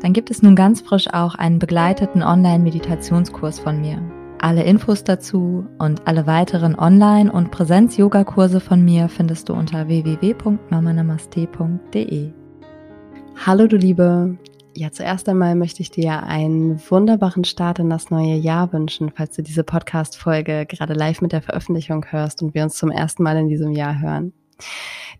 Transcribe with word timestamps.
dann 0.00 0.12
gibt 0.12 0.30
es 0.30 0.42
nun 0.42 0.54
ganz 0.56 0.80
frisch 0.80 1.12
auch 1.12 1.34
einen 1.34 1.58
begleiteten 1.58 2.22
Online-Meditationskurs 2.22 3.58
von 3.58 3.80
mir. 3.80 4.00
Alle 4.38 4.62
Infos 4.64 5.04
dazu 5.04 5.66
und 5.78 6.06
alle 6.06 6.26
weiteren 6.26 6.78
Online- 6.78 7.30
und 7.30 7.50
Präsenz-Yoga-Kurse 7.50 8.60
von 8.60 8.82
mir 8.82 9.10
findest 9.10 9.50
du 9.50 9.52
unter 9.52 9.88
www.mamanamaste.de. 9.88 12.32
Hallo 13.44 13.66
du 13.66 13.76
Liebe, 13.76 14.38
ja, 14.74 14.90
zuerst 14.92 15.28
einmal 15.28 15.56
möchte 15.56 15.82
ich 15.82 15.90
dir 15.90 16.22
einen 16.22 16.80
wunderbaren 16.88 17.44
Start 17.44 17.80
in 17.80 17.90
das 17.90 18.10
neue 18.10 18.36
Jahr 18.36 18.72
wünschen, 18.72 19.12
falls 19.14 19.36
du 19.36 19.42
diese 19.42 19.64
Podcast-Folge 19.64 20.64
gerade 20.64 20.94
live 20.94 21.20
mit 21.20 21.32
der 21.32 21.42
Veröffentlichung 21.42 22.06
hörst 22.08 22.42
und 22.42 22.54
wir 22.54 22.62
uns 22.62 22.76
zum 22.76 22.90
ersten 22.90 23.22
Mal 23.22 23.36
in 23.36 23.48
diesem 23.48 23.72
Jahr 23.72 24.00
hören. 24.00 24.32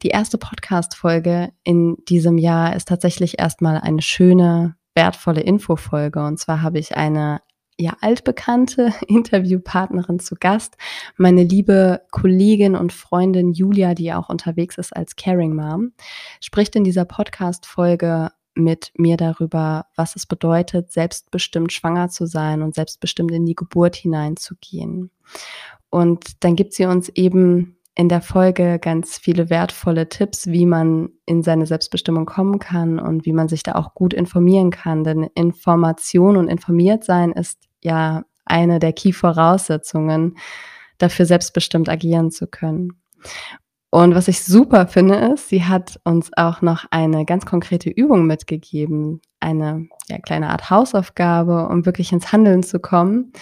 Die 0.03 0.09
erste 0.09 0.39
Podcast-Folge 0.39 1.53
in 1.63 1.97
diesem 2.09 2.39
Jahr 2.39 2.75
ist 2.75 2.89
tatsächlich 2.89 3.39
erstmal 3.39 3.79
eine 3.79 4.03
schöne, 4.03 4.77
wertvolle 4.95 5.41
Infofolge. 5.41 6.25
Und 6.25 6.39
zwar 6.39 6.63
habe 6.63 6.79
ich 6.79 6.97
eine 6.97 7.41
ja 7.81 7.97
altbekannte 8.01 8.93
Interviewpartnerin 9.09 10.21
zu 10.21 10.37
Gast, 10.39 10.77
meine 11.17 11.43
liebe 11.43 12.03
Kollegin 12.11 12.77
und 12.77 12.93
Freundin 12.93 13.53
Julia, 13.53 13.95
die 13.95 14.13
auch 14.13 14.29
unterwegs 14.29 14.79
ist 14.79 14.95
als 14.95 15.17
Caring 15.17 15.55
Mom, 15.55 15.93
spricht 16.41 16.77
in 16.77 16.85
dieser 16.85 17.05
Podcast-Folge 17.05 18.31
mit 18.55 18.93
mir 18.97 19.17
darüber, 19.17 19.87
was 19.97 20.17
es 20.17 20.27
bedeutet, 20.27 20.93
selbstbestimmt 20.93 21.73
schwanger 21.73 22.09
zu 22.09 22.27
sein 22.27 22.63
und 22.63 22.75
selbstbestimmt 22.75 23.31
in 23.33 23.47
die 23.47 23.55
Geburt 23.55 23.97
hineinzugehen. 23.97 25.11
Und 25.89 26.45
dann 26.45 26.57
gibt 26.57 26.75
sie 26.75 26.85
uns 26.85 27.09
eben 27.11 27.77
in 28.01 28.09
der 28.09 28.23
Folge 28.23 28.79
ganz 28.79 29.19
viele 29.19 29.51
wertvolle 29.51 30.09
Tipps, 30.09 30.47
wie 30.47 30.65
man 30.65 31.11
in 31.27 31.43
seine 31.43 31.67
Selbstbestimmung 31.67 32.25
kommen 32.25 32.59
kann 32.59 32.99
und 32.99 33.27
wie 33.27 33.35
man 33.35 33.47
sich 33.47 33.63
da 33.63 33.75
auch 33.75 33.93
gut 33.93 34.15
informieren 34.15 34.71
kann. 34.71 35.05
Denn 35.05 35.25
Information 35.35 36.39
und 36.39 36.49
informiert 36.49 37.05
sein 37.05 37.31
ist 37.33 37.69
ja 37.83 38.25
eine 38.47 38.79
der 38.79 38.95
Key-Voraussetzungen, 38.95 40.39
dafür 40.97 41.27
selbstbestimmt 41.27 41.91
agieren 41.91 42.31
zu 42.31 42.47
können. 42.47 43.03
Und 43.91 44.15
was 44.15 44.29
ich 44.29 44.45
super 44.45 44.87
finde, 44.87 45.17
ist, 45.17 45.51
sie 45.51 45.65
hat 45.65 46.01
uns 46.03 46.31
auch 46.39 46.63
noch 46.63 46.87
eine 46.91 47.27
ganz 47.27 47.45
konkrete 47.45 47.91
Übung 47.91 48.27
mitgegeben, 48.27 49.21
eine 49.41 49.89
ja, 50.09 50.19
kleine 50.21 50.49
Art 50.49 50.71
Hausaufgabe, 50.71 51.69
um 51.69 51.85
wirklich 51.85 52.13
ins 52.13 52.33
Handeln 52.33 52.63
zu 52.63 52.81
kommen, 52.81 53.35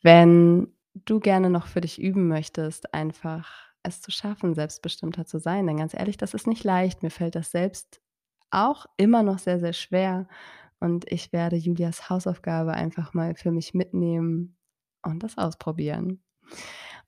wenn 0.00 0.68
du 0.94 1.20
gerne 1.20 1.50
noch 1.50 1.66
für 1.66 1.82
dich 1.82 2.00
üben 2.00 2.28
möchtest, 2.28 2.94
einfach 2.94 3.69
es 3.82 4.00
zu 4.00 4.10
schaffen, 4.10 4.54
selbstbestimmter 4.54 5.26
zu 5.26 5.38
sein. 5.38 5.66
Denn 5.66 5.78
ganz 5.78 5.94
ehrlich, 5.94 6.16
das 6.16 6.34
ist 6.34 6.46
nicht 6.46 6.64
leicht. 6.64 7.02
Mir 7.02 7.10
fällt 7.10 7.34
das 7.34 7.50
selbst 7.50 8.00
auch 8.50 8.86
immer 8.96 9.22
noch 9.22 9.38
sehr, 9.38 9.60
sehr 9.60 9.72
schwer. 9.72 10.26
Und 10.80 11.10
ich 11.10 11.32
werde 11.32 11.56
Julias 11.56 12.08
Hausaufgabe 12.08 12.72
einfach 12.72 13.14
mal 13.14 13.34
für 13.34 13.50
mich 13.50 13.74
mitnehmen 13.74 14.56
und 15.02 15.22
das 15.22 15.38
ausprobieren. 15.38 16.22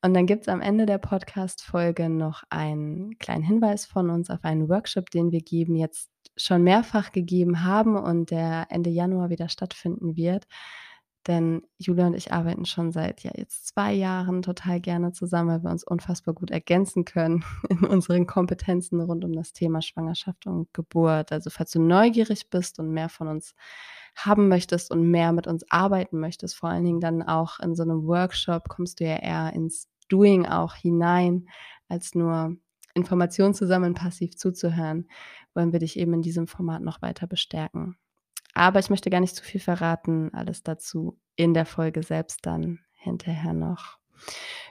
Und 0.04 0.14
dann 0.14 0.26
gibt 0.26 0.42
es 0.42 0.48
am 0.48 0.60
Ende 0.60 0.84
der 0.84 0.98
Podcast-Folge 0.98 2.08
noch 2.08 2.42
einen 2.50 3.18
kleinen 3.18 3.44
Hinweis 3.44 3.86
von 3.86 4.10
uns 4.10 4.30
auf 4.30 4.44
einen 4.44 4.68
Workshop, 4.68 5.10
den 5.10 5.30
wir 5.30 5.40
geben, 5.40 5.76
jetzt 5.76 6.10
schon 6.36 6.64
mehrfach 6.64 7.12
gegeben 7.12 7.62
haben 7.62 7.96
und 7.96 8.30
der 8.30 8.66
Ende 8.70 8.90
Januar 8.90 9.30
wieder 9.30 9.48
stattfinden 9.48 10.16
wird. 10.16 10.46
Denn 11.26 11.62
Julia 11.78 12.08
und 12.08 12.14
ich 12.14 12.32
arbeiten 12.32 12.64
schon 12.64 12.90
seit 12.90 13.22
ja 13.22 13.30
jetzt 13.36 13.68
zwei 13.68 13.92
Jahren 13.92 14.42
total 14.42 14.80
gerne 14.80 15.12
zusammen, 15.12 15.50
weil 15.50 15.62
wir 15.62 15.70
uns 15.70 15.84
unfassbar 15.84 16.34
gut 16.34 16.50
ergänzen 16.50 17.04
können 17.04 17.44
in 17.68 17.84
unseren 17.84 18.26
Kompetenzen 18.26 19.00
rund 19.00 19.24
um 19.24 19.32
das 19.32 19.52
Thema 19.52 19.82
Schwangerschaft 19.82 20.46
und 20.46 20.72
Geburt. 20.74 21.30
Also 21.30 21.50
falls 21.50 21.70
du 21.70 21.80
neugierig 21.80 22.50
bist 22.50 22.78
und 22.80 22.90
mehr 22.90 23.08
von 23.08 23.28
uns 23.28 23.54
haben 24.16 24.48
möchtest 24.48 24.90
und 24.90 25.10
mehr 25.10 25.32
mit 25.32 25.46
uns 25.46 25.64
arbeiten 25.70 26.18
möchtest, 26.18 26.56
vor 26.56 26.70
allen 26.70 26.84
Dingen 26.84 27.00
dann 27.00 27.22
auch 27.22 27.60
in 27.60 27.74
so 27.74 27.82
einem 27.82 28.06
Workshop 28.06 28.68
kommst 28.68 29.00
du 29.00 29.04
ja 29.04 29.16
eher 29.16 29.52
ins 29.52 29.88
Doing 30.08 30.44
auch 30.46 30.74
hinein, 30.74 31.48
als 31.88 32.14
nur 32.14 32.56
Informationen 32.94 33.54
zu 33.54 33.66
sammeln, 33.66 33.94
passiv 33.94 34.36
zuzuhören, 34.36 35.08
wollen 35.54 35.72
wir 35.72 35.78
dich 35.78 35.98
eben 35.98 36.14
in 36.14 36.22
diesem 36.22 36.46
Format 36.46 36.82
noch 36.82 37.00
weiter 37.00 37.26
bestärken. 37.26 37.96
Aber 38.54 38.78
ich 38.78 38.90
möchte 38.90 39.10
gar 39.10 39.20
nicht 39.20 39.36
zu 39.36 39.42
viel 39.42 39.60
verraten, 39.60 40.32
alles 40.34 40.62
dazu 40.62 41.18
in 41.36 41.54
der 41.54 41.66
Folge 41.66 42.02
selbst 42.02 42.44
dann 42.46 42.80
hinterher 42.92 43.54
noch. 43.54 43.98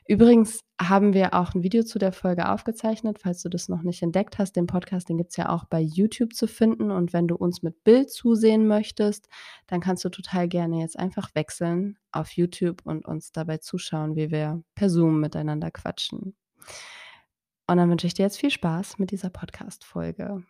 Übrigens 0.08 0.62
haben 0.80 1.14
wir 1.14 1.34
auch 1.34 1.54
ein 1.54 1.64
Video 1.64 1.84
zu 1.84 2.00
der 2.00 2.12
Folge 2.12 2.50
aufgezeichnet, 2.50 3.20
falls 3.20 3.44
du 3.44 3.50
das 3.50 3.70
noch 3.70 3.84
nicht 3.84 4.02
entdeckt 4.02 4.40
hast. 4.40 4.56
Den 4.56 4.68
Podcast, 4.68 5.10
den 5.10 5.18
gibt 5.18 5.32
es 5.32 5.38
ja 5.38 5.50
auch 5.50 5.66
bei 5.66 5.80
YouTube 5.80 6.34
zu 6.34 6.48
finden. 6.48 6.92
Und 6.92 7.14
wenn 7.14 7.28
du 7.28 7.36
uns 7.36 7.62
mit 7.62 7.84
Bild 7.84 8.12
zusehen 8.12 8.68
möchtest, 8.68 9.28
dann 9.68 9.80
kannst 9.80 10.04
du 10.04 10.10
total 10.10 10.48
gerne 10.48 10.80
jetzt 10.80 10.98
einfach 10.98 11.34
wechseln 11.36 11.98
auf 12.12 12.32
YouTube 12.32 12.82
und 12.84 13.06
uns 13.06 13.32
dabei 13.32 13.58
zuschauen, 13.58 14.16
wie 14.16 14.32
wir 14.32 14.64
per 14.76 14.90
Zoom 14.90 15.20
miteinander 15.20 15.72
quatschen. 15.72 16.36
Und 17.68 17.78
dann 17.78 17.90
wünsche 17.90 18.08
ich 18.08 18.14
dir 18.14 18.24
jetzt 18.24 18.40
viel 18.40 18.52
Spaß 18.52 18.98
mit 18.98 19.12
dieser 19.12 19.30
Podcast-Folge. 19.30 20.44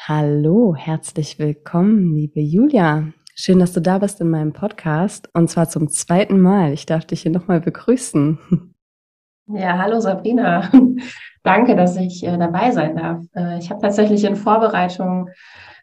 Hallo, 0.00 0.74
herzlich 0.74 1.38
willkommen, 1.38 2.14
liebe 2.14 2.40
Julia. 2.40 3.12
Schön, 3.36 3.60
dass 3.60 3.72
du 3.72 3.80
da 3.80 3.98
bist 3.98 4.20
in 4.20 4.30
meinem 4.30 4.52
Podcast 4.52 5.28
und 5.32 5.48
zwar 5.48 5.68
zum 5.68 5.88
zweiten 5.88 6.40
Mal. 6.40 6.72
Ich 6.72 6.86
darf 6.86 7.04
dich 7.04 7.22
hier 7.22 7.30
nochmal 7.30 7.60
begrüßen. 7.60 8.74
Ja, 9.46 9.78
hallo 9.78 10.00
Sabrina. 10.00 10.70
Danke, 11.44 11.76
dass 11.76 11.96
ich 11.96 12.24
äh, 12.24 12.36
dabei 12.36 12.72
sein 12.72 12.96
darf. 12.96 13.24
Äh, 13.36 13.58
ich 13.58 13.70
habe 13.70 13.80
tatsächlich 13.80 14.24
in 14.24 14.34
Vorbereitung 14.36 15.28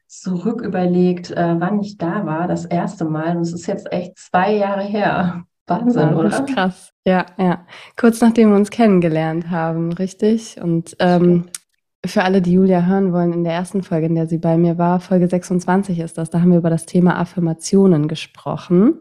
zurück 0.07 0.61
überlegt, 0.61 1.31
äh, 1.31 1.55
wann 1.59 1.79
ich 1.79 1.97
da 1.97 2.25
war, 2.25 2.47
das 2.47 2.65
erste 2.65 3.05
Mal. 3.05 3.37
Und 3.37 3.43
es 3.43 3.53
ist 3.53 3.67
jetzt 3.67 3.91
echt 3.91 4.17
zwei 4.17 4.53
Jahre 4.53 4.83
her. 4.83 5.43
Wahnsinn, 5.67 6.15
oder? 6.15 6.29
Das 6.29 6.39
ist 6.39 6.55
krass. 6.55 6.93
Ja, 7.05 7.25
ja. 7.37 7.65
Kurz 7.95 8.21
nachdem 8.21 8.49
wir 8.49 8.55
uns 8.55 8.71
kennengelernt 8.71 9.49
haben, 9.49 9.93
richtig? 9.93 10.59
Und 10.59 10.95
ähm, 10.99 11.45
für 12.05 12.23
alle, 12.23 12.41
die 12.41 12.53
Julia 12.53 12.85
hören 12.85 13.11
wollen, 13.11 13.33
in 13.33 13.43
der 13.43 13.53
ersten 13.53 13.83
Folge, 13.83 14.07
in 14.07 14.15
der 14.15 14.27
sie 14.27 14.37
bei 14.37 14.57
mir 14.57 14.77
war, 14.77 14.99
Folge 14.99 15.27
26 15.27 15.99
ist 15.99 16.17
das, 16.17 16.29
da 16.29 16.41
haben 16.41 16.51
wir 16.51 16.57
über 16.57 16.69
das 16.69 16.85
Thema 16.85 17.19
Affirmationen 17.19 18.07
gesprochen. 18.07 18.99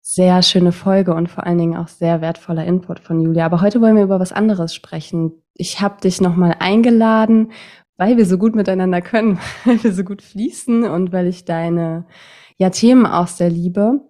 Sehr 0.00 0.42
schöne 0.42 0.72
Folge 0.72 1.14
und 1.14 1.28
vor 1.28 1.46
allen 1.46 1.58
Dingen 1.58 1.76
auch 1.76 1.88
sehr 1.88 2.20
wertvoller 2.20 2.64
Input 2.64 3.00
von 3.00 3.20
Julia. 3.20 3.44
Aber 3.44 3.60
heute 3.60 3.80
wollen 3.80 3.96
wir 3.96 4.04
über 4.04 4.20
was 4.20 4.32
anderes 4.32 4.74
sprechen. 4.74 5.32
Ich 5.54 5.80
habe 5.80 6.00
dich 6.00 6.20
nochmal 6.20 6.56
eingeladen, 6.60 7.52
weil 7.96 8.16
wir 8.16 8.24
so 8.24 8.38
gut 8.38 8.54
miteinander 8.54 9.02
können, 9.02 9.38
weil 9.64 9.82
wir 9.82 9.92
so 9.92 10.04
gut 10.04 10.22
fließen 10.22 10.84
und 10.84 11.12
weil 11.12 11.26
ich 11.26 11.44
deine 11.44 12.06
ja, 12.56 12.70
Themen 12.70 13.06
auch 13.06 13.28
sehr 13.28 13.50
liebe. 13.50 14.00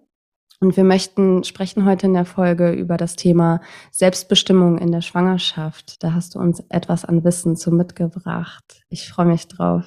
Und 0.61 0.75
wir 0.75 0.83
möchten 0.83 1.45
sprechen 1.45 1.85
heute 1.85 2.07
in 2.07 2.13
der 2.13 2.25
Folge 2.25 2.71
über 2.73 2.97
das 2.97 3.15
Thema 3.15 3.61
Selbstbestimmung 3.91 4.77
in 4.77 4.91
der 4.91 5.01
Schwangerschaft. 5.01 6.03
Da 6.03 6.13
hast 6.13 6.35
du 6.35 6.39
uns 6.39 6.59
etwas 6.67 7.05
an 7.05 7.23
Wissen 7.23 7.55
zu 7.55 7.71
mitgebracht. 7.71 8.83
Ich 8.89 9.07
freue 9.07 9.27
mich 9.27 9.47
drauf. 9.47 9.85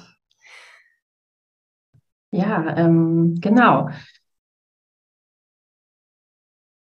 Ja, 2.31 2.75
ähm, 2.75 3.35
genau. 3.39 3.89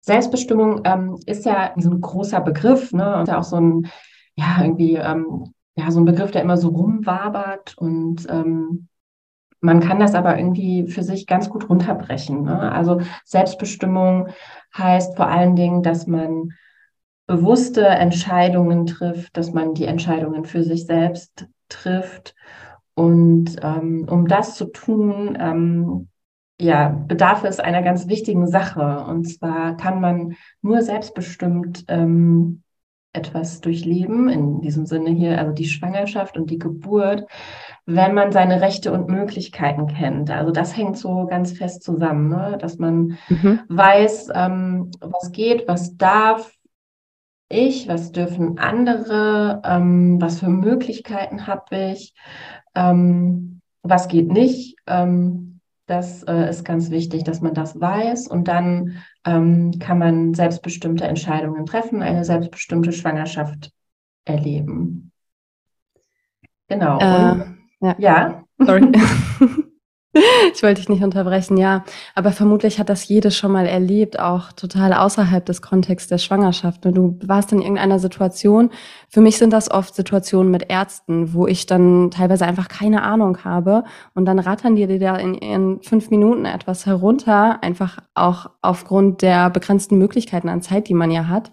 Selbstbestimmung 0.00 0.80
ähm, 0.84 1.18
ist 1.26 1.44
ja 1.44 1.74
so 1.76 1.90
ein 1.90 2.00
großer 2.00 2.40
Begriff, 2.40 2.92
ne? 2.92 3.18
Und 3.18 3.28
ja 3.28 3.38
auch 3.38 3.44
so 3.44 3.56
ein, 3.56 3.90
ja, 4.36 4.62
irgendwie, 4.62 4.94
ähm, 4.94 5.52
ja, 5.76 5.90
so 5.90 6.00
ein 6.00 6.06
Begriff, 6.06 6.30
der 6.30 6.40
immer 6.40 6.56
so 6.56 6.68
rumwabert 6.68 7.76
und 7.76 8.26
ähm, 8.30 8.88
man 9.62 9.80
kann 9.80 10.00
das 10.00 10.14
aber 10.14 10.36
irgendwie 10.36 10.88
für 10.88 11.04
sich 11.04 11.26
ganz 11.26 11.48
gut 11.48 11.70
runterbrechen. 11.70 12.42
Ne? 12.42 12.72
Also 12.72 13.00
Selbstbestimmung 13.24 14.28
heißt 14.76 15.16
vor 15.16 15.28
allen 15.28 15.54
Dingen, 15.54 15.82
dass 15.82 16.06
man 16.06 16.50
bewusste 17.26 17.86
Entscheidungen 17.86 18.86
trifft, 18.86 19.36
dass 19.36 19.52
man 19.52 19.74
die 19.74 19.84
Entscheidungen 19.84 20.44
für 20.44 20.64
sich 20.64 20.84
selbst 20.84 21.46
trifft. 21.68 22.34
Und 22.94 23.56
ähm, 23.62 24.06
um 24.10 24.26
das 24.26 24.56
zu 24.56 24.66
tun, 24.66 25.38
ähm, 25.40 26.08
ja, 26.60 26.88
bedarf 26.88 27.44
es 27.44 27.60
einer 27.60 27.82
ganz 27.82 28.08
wichtigen 28.08 28.48
Sache. 28.48 29.04
Und 29.08 29.26
zwar 29.26 29.76
kann 29.76 30.00
man 30.00 30.34
nur 30.60 30.82
selbstbestimmt 30.82 31.84
ähm, 31.86 32.64
etwas 33.12 33.60
durchleben, 33.60 34.28
in 34.28 34.60
diesem 34.60 34.86
Sinne 34.86 35.10
hier, 35.10 35.38
also 35.38 35.52
die 35.52 35.66
Schwangerschaft 35.66 36.36
und 36.38 36.50
die 36.50 36.58
Geburt, 36.58 37.26
wenn 37.84 38.14
man 38.14 38.32
seine 38.32 38.60
Rechte 38.60 38.92
und 38.92 39.08
Möglichkeiten 39.08 39.86
kennt. 39.86 40.30
Also 40.30 40.50
das 40.50 40.76
hängt 40.76 40.96
so 40.96 41.26
ganz 41.26 41.52
fest 41.52 41.82
zusammen, 41.82 42.28
ne? 42.28 42.56
dass 42.58 42.78
man 42.78 43.18
mhm. 43.28 43.60
weiß, 43.68 44.30
ähm, 44.34 44.90
was 45.00 45.32
geht, 45.32 45.68
was 45.68 45.96
darf 45.96 46.52
ich, 47.48 47.86
was 47.86 48.12
dürfen 48.12 48.58
andere, 48.58 49.60
ähm, 49.64 50.20
was 50.20 50.40
für 50.40 50.48
Möglichkeiten 50.48 51.46
habe 51.46 51.92
ich, 51.92 52.14
ähm, 52.74 53.60
was 53.82 54.08
geht 54.08 54.32
nicht. 54.32 54.76
Ähm, 54.86 55.51
das 55.86 56.22
äh, 56.24 56.48
ist 56.48 56.64
ganz 56.64 56.90
wichtig, 56.90 57.24
dass 57.24 57.40
man 57.40 57.54
das 57.54 57.80
weiß 57.80 58.28
und 58.28 58.48
dann 58.48 59.02
ähm, 59.24 59.78
kann 59.78 59.98
man 59.98 60.34
selbstbestimmte 60.34 61.04
Entscheidungen 61.04 61.66
treffen, 61.66 62.02
eine 62.02 62.24
selbstbestimmte 62.24 62.92
Schwangerschaft 62.92 63.72
erleben. 64.24 65.12
Genau. 66.68 66.98
Äh, 66.98 67.44
ja. 67.80 67.94
ja. 67.98 68.44
Sorry. 68.58 68.92
Ich 70.54 70.62
wollte 70.62 70.80
dich 70.80 70.88
nicht 70.88 71.02
unterbrechen, 71.02 71.56
ja. 71.56 71.84
Aber 72.14 72.32
vermutlich 72.32 72.78
hat 72.78 72.88
das 72.88 73.08
jede 73.08 73.30
schon 73.30 73.52
mal 73.52 73.66
erlebt, 73.66 74.18
auch 74.18 74.52
total 74.52 74.92
außerhalb 74.92 75.44
des 75.44 75.62
Kontexts 75.62 76.08
der 76.08 76.18
Schwangerschaft. 76.18 76.84
Du 76.84 77.18
warst 77.24 77.52
in 77.52 77.60
irgendeiner 77.60 77.98
Situation. 77.98 78.70
Für 79.08 79.20
mich 79.20 79.38
sind 79.38 79.52
das 79.52 79.70
oft 79.70 79.94
Situationen 79.94 80.50
mit 80.50 80.70
Ärzten, 80.70 81.32
wo 81.32 81.46
ich 81.46 81.66
dann 81.66 82.10
teilweise 82.10 82.44
einfach 82.44 82.68
keine 82.68 83.02
Ahnung 83.02 83.44
habe. 83.44 83.84
Und 84.14 84.26
dann 84.26 84.38
rattern 84.38 84.76
die 84.76 84.86
dir 84.86 84.98
da 84.98 85.16
in, 85.16 85.34
in 85.34 85.80
fünf 85.82 86.10
Minuten 86.10 86.44
etwas 86.44 86.86
herunter, 86.86 87.62
einfach 87.62 87.98
auch 88.14 88.50
aufgrund 88.60 89.22
der 89.22 89.50
begrenzten 89.50 89.96
Möglichkeiten 89.98 90.48
an 90.48 90.62
Zeit, 90.62 90.88
die 90.88 90.94
man 90.94 91.10
ja 91.10 91.28
hat. 91.28 91.50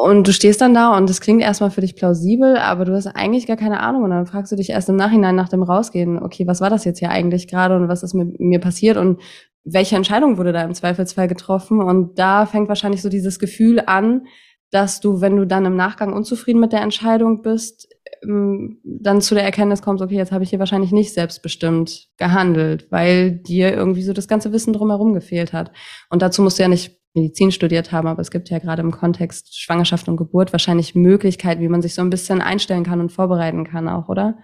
Und 0.00 0.26
du 0.26 0.32
stehst 0.32 0.62
dann 0.62 0.72
da 0.72 0.96
und 0.96 1.10
es 1.10 1.20
klingt 1.20 1.42
erstmal 1.42 1.70
für 1.70 1.82
dich 1.82 1.94
plausibel, 1.94 2.56
aber 2.56 2.86
du 2.86 2.94
hast 2.94 3.06
eigentlich 3.06 3.46
gar 3.46 3.58
keine 3.58 3.80
Ahnung. 3.80 4.04
Und 4.04 4.10
dann 4.10 4.24
fragst 4.24 4.50
du 4.50 4.56
dich 4.56 4.70
erst 4.70 4.88
im 4.88 4.96
Nachhinein 4.96 5.36
nach 5.36 5.50
dem 5.50 5.62
Rausgehen, 5.62 6.22
okay, 6.22 6.46
was 6.46 6.62
war 6.62 6.70
das 6.70 6.86
jetzt 6.86 7.00
hier 7.00 7.10
eigentlich 7.10 7.48
gerade 7.48 7.76
und 7.76 7.88
was 7.88 8.02
ist 8.02 8.14
mit 8.14 8.40
mir 8.40 8.60
passiert 8.60 8.96
und 8.96 9.20
welche 9.62 9.96
Entscheidung 9.96 10.38
wurde 10.38 10.52
da 10.52 10.62
im 10.62 10.72
Zweifelsfall 10.72 11.28
getroffen? 11.28 11.82
Und 11.82 12.18
da 12.18 12.46
fängt 12.46 12.70
wahrscheinlich 12.70 13.02
so 13.02 13.10
dieses 13.10 13.38
Gefühl 13.38 13.82
an, 13.84 14.22
dass 14.70 15.00
du, 15.00 15.20
wenn 15.20 15.36
du 15.36 15.46
dann 15.46 15.66
im 15.66 15.76
Nachgang 15.76 16.14
unzufrieden 16.14 16.60
mit 16.60 16.72
der 16.72 16.80
Entscheidung 16.80 17.42
bist, 17.42 17.86
ähm, 18.22 18.78
dann 18.84 19.20
zu 19.20 19.34
der 19.34 19.44
Erkenntnis 19.44 19.82
kommst, 19.82 20.02
okay, 20.02 20.16
jetzt 20.16 20.32
habe 20.32 20.44
ich 20.44 20.50
hier 20.50 20.60
wahrscheinlich 20.60 20.92
nicht 20.92 21.12
selbstbestimmt 21.12 22.08
gehandelt, 22.16 22.86
weil 22.90 23.32
dir 23.32 23.74
irgendwie 23.74 24.02
so 24.02 24.14
das 24.14 24.28
ganze 24.28 24.50
Wissen 24.52 24.72
drumherum 24.72 25.12
gefehlt 25.12 25.52
hat. 25.52 25.72
Und 26.08 26.22
dazu 26.22 26.40
musst 26.40 26.58
du 26.58 26.62
ja 26.62 26.68
nicht 26.68 26.99
Medizin 27.14 27.50
studiert 27.50 27.92
haben, 27.92 28.06
aber 28.06 28.20
es 28.20 28.30
gibt 28.30 28.50
ja 28.50 28.58
gerade 28.58 28.82
im 28.82 28.92
Kontext 28.92 29.58
Schwangerschaft 29.58 30.08
und 30.08 30.16
Geburt 30.16 30.52
wahrscheinlich 30.52 30.94
Möglichkeiten, 30.94 31.60
wie 31.60 31.68
man 31.68 31.82
sich 31.82 31.94
so 31.94 32.02
ein 32.02 32.10
bisschen 32.10 32.40
einstellen 32.40 32.84
kann 32.84 33.00
und 33.00 33.10
vorbereiten 33.10 33.64
kann 33.64 33.88
auch, 33.88 34.08
oder? 34.08 34.38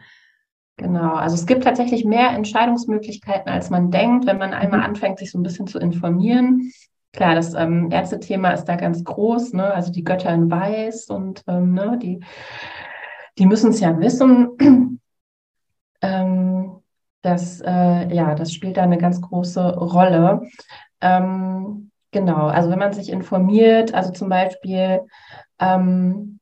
Genau, 0.78 1.14
also 1.14 1.36
es 1.36 1.46
gibt 1.46 1.64
tatsächlich 1.64 2.04
mehr 2.04 2.30
Entscheidungsmöglichkeiten, 2.30 3.50
als 3.50 3.70
man 3.70 3.90
denkt, 3.90 4.26
wenn 4.26 4.38
man 4.38 4.52
einmal 4.52 4.80
mhm. 4.80 4.86
anfängt, 4.86 5.18
sich 5.18 5.30
so 5.30 5.38
ein 5.38 5.42
bisschen 5.42 5.66
zu 5.66 5.78
informieren. 5.78 6.70
Klar, 7.12 7.34
das 7.34 7.54
ähm, 7.54 7.90
Ärztethema 7.90 8.50
ist 8.50 8.64
da 8.64 8.76
ganz 8.76 9.02
groß, 9.02 9.54
ne? 9.54 9.72
also 9.72 9.90
die 9.90 10.04
Götter 10.04 10.34
in 10.34 10.50
Weiß 10.50 11.06
und 11.06 11.42
ähm, 11.46 11.72
ne, 11.72 11.98
die, 12.02 12.20
die 13.38 13.46
müssen 13.46 13.70
es 13.70 13.80
ja 13.80 13.98
wissen. 13.98 14.50
ähm, 16.02 16.82
das, 17.22 17.62
äh, 17.62 18.14
ja, 18.14 18.34
das 18.34 18.52
spielt 18.52 18.76
da 18.76 18.82
eine 18.82 18.98
ganz 18.98 19.22
große 19.22 19.76
Rolle. 19.76 20.42
Ähm, 21.00 21.90
Genau, 22.12 22.46
also 22.46 22.70
wenn 22.70 22.78
man 22.78 22.92
sich 22.92 23.10
informiert, 23.10 23.92
also 23.94 24.12
zum 24.12 24.28
Beispiel, 24.28 25.00
ähm, 25.58 26.38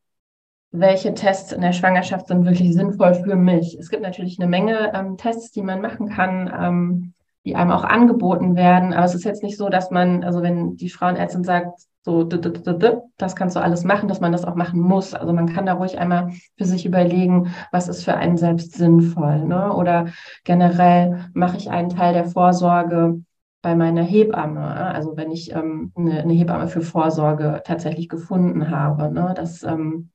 welche 0.71 1.15
Tests 1.15 1.53
in 1.53 1.61
der 1.61 1.73
Schwangerschaft 1.73 2.27
sind 2.27 2.45
wirklich 2.45 2.75
sinnvoll 2.75 3.15
für 3.15 3.37
mich. 3.37 3.77
Es 3.79 3.91
gibt 3.91 4.03
natürlich 4.03 4.41
eine 4.41 4.49
Menge 4.49 4.93
ähm, 4.93 5.17
Tests, 5.17 5.53
die 5.53 5.63
man 5.63 5.81
machen 5.81 6.09
kann, 6.09 6.53
ähm, 6.53 7.15
die 7.45 7.55
einem 7.55 7.71
auch 7.71 7.85
angeboten 7.85 8.57
werden. 8.57 8.93
Aber 8.93 9.05
es 9.05 9.15
ist 9.15 9.25
jetzt 9.25 9.43
nicht 9.43 9.57
so, 9.57 9.69
dass 9.69 9.91
man, 9.91 10.25
also 10.25 10.43
wenn 10.43 10.77
die 10.77 10.91
Frauenärztin 10.91 11.45
sagt, 11.45 11.79
so, 12.03 12.23
das 12.25 13.35
kannst 13.35 13.57
du 13.57 13.61
alles 13.61 13.83
machen, 13.85 14.09
dass 14.09 14.21
man 14.21 14.33
das 14.33 14.45
auch 14.45 14.57
machen 14.57 14.79
muss. 14.81 15.15
Also 15.15 15.33
man 15.33 15.51
kann 15.51 15.65
da 15.65 15.73
ruhig 15.75 15.99
einmal 15.99 16.33
für 16.59 16.67
sich 16.67 16.85
überlegen, 16.85 17.55
was 17.73 17.89
ist 17.89 18.05
für 18.05 18.15
einen 18.15 18.37
selbst 18.37 18.75
sinnvoll. 18.75 19.45
Ne? 19.45 19.73
Oder 19.73 20.09
generell 20.45 21.31
mache 21.33 21.57
ich 21.57 21.71
einen 21.71 21.89
Teil 21.89 22.13
der 22.13 22.27
Vorsorge 22.27 23.23
bei 23.65 23.75
meiner 23.75 24.03
Hebamme, 24.03 24.63
also 24.63 25.17
wenn 25.17 25.31
ich 25.31 25.51
ähm, 25.53 25.91
eine, 25.97 26.21
eine, 26.21 26.35
Hebamme 26.35 26.69
für 26.69 26.83
Vorsorge 26.83 27.63
tatsächlich 27.65 28.11
gefunden 28.11 28.69
habe. 28.69 29.11
Ne, 29.11 29.33
das 29.35 29.63
ähm, 29.63 30.11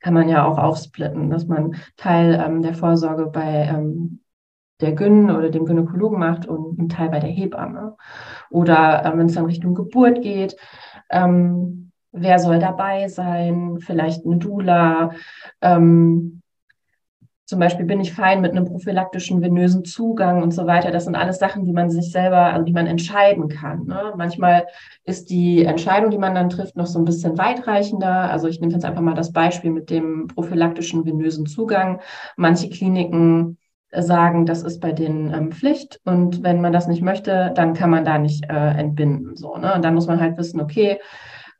kann 0.00 0.14
man 0.14 0.28
ja 0.28 0.46
auch 0.46 0.56
aufsplitten, 0.56 1.28
dass 1.28 1.48
man 1.48 1.74
Teil 1.96 2.40
ähm, 2.40 2.62
der 2.62 2.74
Vorsorge 2.74 3.26
bei 3.26 3.68
ähm, 3.68 4.20
der 4.80 4.92
Gyn 4.92 5.32
oder 5.32 5.50
dem 5.50 5.64
Gynäkologen 5.66 6.20
macht 6.20 6.46
und 6.46 6.78
einen 6.78 6.88
Teil 6.88 7.08
bei 7.08 7.18
der 7.18 7.30
Hebamme. 7.30 7.96
Oder 8.50 9.04
ähm, 9.04 9.18
wenn 9.18 9.26
es 9.26 9.34
dann 9.34 9.46
Richtung 9.46 9.74
Geburt 9.74 10.22
geht, 10.22 10.56
ähm, 11.10 11.90
wer 12.12 12.38
soll 12.38 12.60
dabei 12.60 13.08
sein? 13.08 13.78
Vielleicht 13.80 14.24
eine 14.24 14.36
Dula. 14.36 15.10
Ähm, 15.60 16.40
zum 17.46 17.60
Beispiel 17.60 17.86
bin 17.86 18.00
ich 18.00 18.12
fein 18.12 18.40
mit 18.40 18.50
einem 18.50 18.64
prophylaktischen 18.64 19.40
venösen 19.40 19.84
Zugang 19.84 20.42
und 20.42 20.50
so 20.50 20.66
weiter. 20.66 20.90
Das 20.90 21.04
sind 21.04 21.14
alles 21.14 21.38
Sachen, 21.38 21.64
die 21.64 21.72
man 21.72 21.90
sich 21.90 22.10
selber, 22.10 22.52
also 22.52 22.64
die 22.64 22.72
man 22.72 22.88
entscheiden 22.88 23.48
kann. 23.48 23.86
Ne? 23.86 24.12
Manchmal 24.16 24.66
ist 25.04 25.30
die 25.30 25.64
Entscheidung, 25.64 26.10
die 26.10 26.18
man 26.18 26.34
dann 26.34 26.50
trifft, 26.50 26.76
noch 26.76 26.86
so 26.86 26.98
ein 26.98 27.04
bisschen 27.04 27.38
weitreichender. 27.38 28.30
Also 28.30 28.48
ich 28.48 28.60
nehme 28.60 28.72
jetzt 28.72 28.84
einfach 28.84 29.00
mal 29.00 29.14
das 29.14 29.32
Beispiel 29.32 29.70
mit 29.70 29.90
dem 29.90 30.26
prophylaktischen 30.26 31.06
venösen 31.06 31.46
Zugang. 31.46 32.00
Manche 32.36 32.68
Kliniken 32.68 33.58
sagen, 33.92 34.44
das 34.44 34.62
ist 34.62 34.80
bei 34.80 34.90
denen 34.90 35.32
ähm, 35.32 35.52
Pflicht 35.52 36.00
und 36.04 36.42
wenn 36.42 36.60
man 36.60 36.72
das 36.72 36.88
nicht 36.88 37.02
möchte, 37.02 37.52
dann 37.54 37.74
kann 37.74 37.90
man 37.90 38.04
da 38.04 38.18
nicht 38.18 38.44
äh, 38.50 38.70
entbinden. 38.70 39.36
So, 39.36 39.56
ne? 39.56 39.72
Und 39.74 39.84
dann 39.84 39.94
muss 39.94 40.08
man 40.08 40.20
halt 40.20 40.36
wissen, 40.36 40.60
okay, 40.60 40.98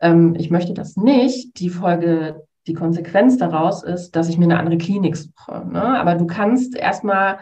ähm, 0.01 0.35
ich 0.37 0.51
möchte 0.51 0.75
das 0.75 0.97
nicht. 0.97 1.59
Die 1.61 1.71
Folge 1.71 2.46
die 2.67 2.75
Konsequenz 2.75 3.39
daraus 3.39 3.83
ist, 3.83 4.17
dass 4.17 4.29
ich 4.29 4.39
mir 4.39 4.45
eine 4.45 4.59
andere 4.59 4.79
Klinik 4.79 5.17
suche. 5.17 5.67
Ne? 5.67 5.83
Aber 5.83 6.15
du 6.17 6.27
kannst 6.27 6.77
erstmal 6.77 7.39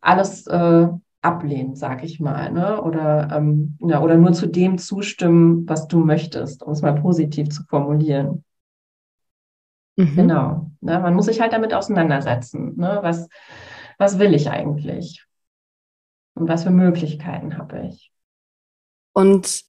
alles 0.00 0.46
äh, 0.46 0.88
ablehnen, 1.22 1.74
sag 1.74 2.04
ich 2.04 2.20
mal, 2.20 2.52
ne? 2.52 2.82
oder, 2.82 3.30
ähm, 3.32 3.78
ja, 3.80 4.02
oder 4.02 4.16
nur 4.16 4.32
zu 4.32 4.46
dem 4.46 4.76
zustimmen, 4.76 5.66
was 5.68 5.88
du 5.88 6.04
möchtest, 6.04 6.62
um 6.62 6.72
es 6.72 6.82
mal 6.82 6.94
positiv 6.94 7.48
zu 7.48 7.64
formulieren. 7.64 8.44
Mhm. 9.96 10.16
Genau. 10.16 10.70
Ne? 10.80 10.98
Man 11.00 11.14
muss 11.14 11.26
sich 11.26 11.40
halt 11.40 11.52
damit 11.52 11.72
auseinandersetzen. 11.72 12.74
Ne? 12.76 12.98
Was, 13.00 13.28
was 13.96 14.18
will 14.18 14.34
ich 14.34 14.50
eigentlich? 14.50 15.24
Und 16.34 16.48
was 16.48 16.64
für 16.64 16.70
Möglichkeiten 16.70 17.56
habe 17.56 17.86
ich? 17.88 18.12
Und 19.14 19.64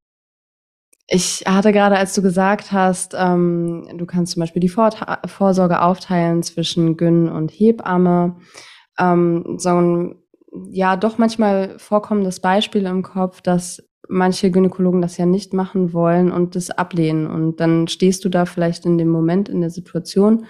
ich 1.07 1.43
hatte 1.45 1.71
gerade, 1.71 1.97
als 1.97 2.13
du 2.15 2.21
gesagt 2.21 2.71
hast, 2.71 3.15
ähm, 3.17 3.87
du 3.95 4.05
kannst 4.05 4.33
zum 4.33 4.39
Beispiel 4.39 4.59
die 4.59 4.69
Vor 4.69 4.89
Vorsorge 5.27 5.81
aufteilen 5.81 6.41
zwischen 6.41 6.97
Gyn 6.97 7.29
und 7.29 7.51
Hebamme, 7.51 8.37
ähm, 8.97 9.55
so 9.57 9.69
ein 9.69 10.15
ja 10.71 10.95
doch 10.95 11.17
manchmal 11.17 11.77
vorkommendes 11.77 12.39
Beispiel 12.39 12.85
im 12.85 13.03
Kopf, 13.03 13.41
dass 13.41 13.83
manche 14.07 14.51
Gynäkologen 14.51 15.01
das 15.01 15.17
ja 15.17 15.25
nicht 15.25 15.53
machen 15.53 15.93
wollen 15.93 16.31
und 16.31 16.55
das 16.55 16.71
ablehnen. 16.71 17.27
Und 17.27 17.59
dann 17.59 17.87
stehst 17.87 18.23
du 18.23 18.29
da 18.29 18.45
vielleicht 18.45 18.85
in 18.85 18.97
dem 18.97 19.09
Moment 19.09 19.49
in 19.49 19.61
der 19.61 19.69
Situation 19.69 20.45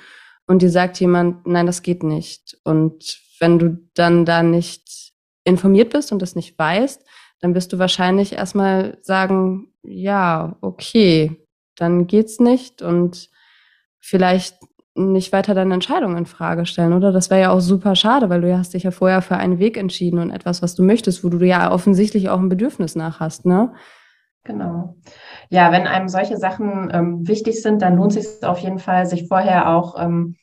und 0.48 0.62
dir 0.62 0.70
sagt 0.70 1.00
jemand, 1.00 1.48
nein, 1.48 1.66
das 1.66 1.82
geht 1.82 2.04
nicht. 2.04 2.58
Und 2.64 3.20
wenn 3.40 3.60
du 3.60 3.80
dann 3.94 4.26
da 4.26 4.44
nicht 4.44 5.14
informiert 5.44 5.92
bist 5.92 6.12
und 6.12 6.22
das 6.22 6.36
nicht 6.36 6.58
weißt, 6.58 7.04
dann 7.46 7.54
wirst 7.54 7.72
du 7.72 7.78
wahrscheinlich 7.78 8.34
erstmal 8.34 8.98
sagen, 9.04 9.68
ja, 9.84 10.56
okay, 10.62 11.48
dann 11.76 12.08
geht's 12.08 12.40
nicht 12.40 12.82
und 12.82 13.30
vielleicht 14.00 14.56
nicht 14.96 15.32
weiter 15.32 15.54
deine 15.54 15.76
Entscheidung 15.76 16.18
in 16.18 16.26
Frage 16.26 16.66
stellen, 16.66 16.94
oder? 16.94 17.12
Das 17.12 17.30
wäre 17.30 17.42
ja 17.42 17.52
auch 17.52 17.60
super 17.60 17.96
schade, 17.96 18.32
weil 18.32 18.42
du 18.42 18.58
hast 18.58 18.74
dich 18.74 18.82
ja 18.82 18.90
vorher 18.90 19.22
für 19.22 19.38
einen 19.38 19.60
Weg 19.60 19.78
entschieden 19.78 20.18
und 20.18 20.32
etwas, 20.32 20.64
was 20.64 20.74
du 20.74 20.82
möchtest, 20.82 21.24
wo 21.24 21.30
du 21.30 21.46
ja 21.46 21.72
offensichtlich 21.72 22.30
auch 22.30 22.40
ein 22.40 22.50
Bedürfnis 22.50 22.96
nach 22.96 23.20
hast, 23.20 23.46
ne? 23.46 23.74
Genau. 24.44 24.96
Ja, 25.50 25.72
wenn 25.72 25.86
einem 25.86 26.08
solche 26.08 26.38
Sachen 26.38 26.90
ähm, 26.92 27.28
wichtig 27.28 27.62
sind, 27.62 27.84
dann 27.84 27.96
lohnt 27.96 28.16
es 28.16 28.40
sich 28.40 28.44
auf 28.48 28.58
jeden 28.58 28.80
Fall, 28.80 29.06
sich 29.06 29.28
vorher 29.28 29.70
auch 29.70 30.02
ähm, 30.02 30.36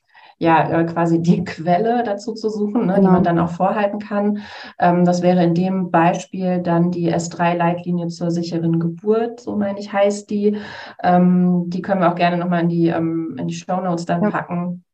ja 0.43 0.69
äh, 0.69 0.85
quasi 0.85 1.23
die 1.23 1.45
Quelle 1.45 2.03
dazu 2.03 2.35
zu 2.35 2.51
suchen, 2.51 2.87
ne, 2.87 2.95
genau. 2.95 3.09
die 3.09 3.13
man 3.13 3.23
dann 3.23 3.39
auch 3.39 3.51
vorhalten 3.51 3.99
kann. 3.99 4.39
Ähm, 4.79 5.05
das 5.05 5.23
wäre 5.23 5.43
in 5.43 5.55
dem 5.55 5.91
Beispiel 5.91 6.61
dann 6.61 6.91
die 6.91 7.13
S3-Leitlinie 7.13 8.09
zur 8.09 8.31
sicheren 8.31 8.79
Geburt, 8.79 9.41
so 9.41 9.57
meine 9.57 9.79
ich, 9.79 9.93
heißt 9.93 10.29
die. 10.31 10.57
Ähm, 11.03 11.71
die 11.71 11.81
können 11.81 12.01
wir 12.01 12.11
auch 12.11 12.17
gerne 12.17 12.37
nochmal 12.37 12.63
in 12.63 12.69
die, 12.69 12.89
ähm, 12.89 13.37
in 13.39 13.49
die 13.49 13.55
Show 13.55 13.81
Notes 13.81 14.05
dann 14.05 14.23
ja. 14.23 14.31
packen. 14.31 14.85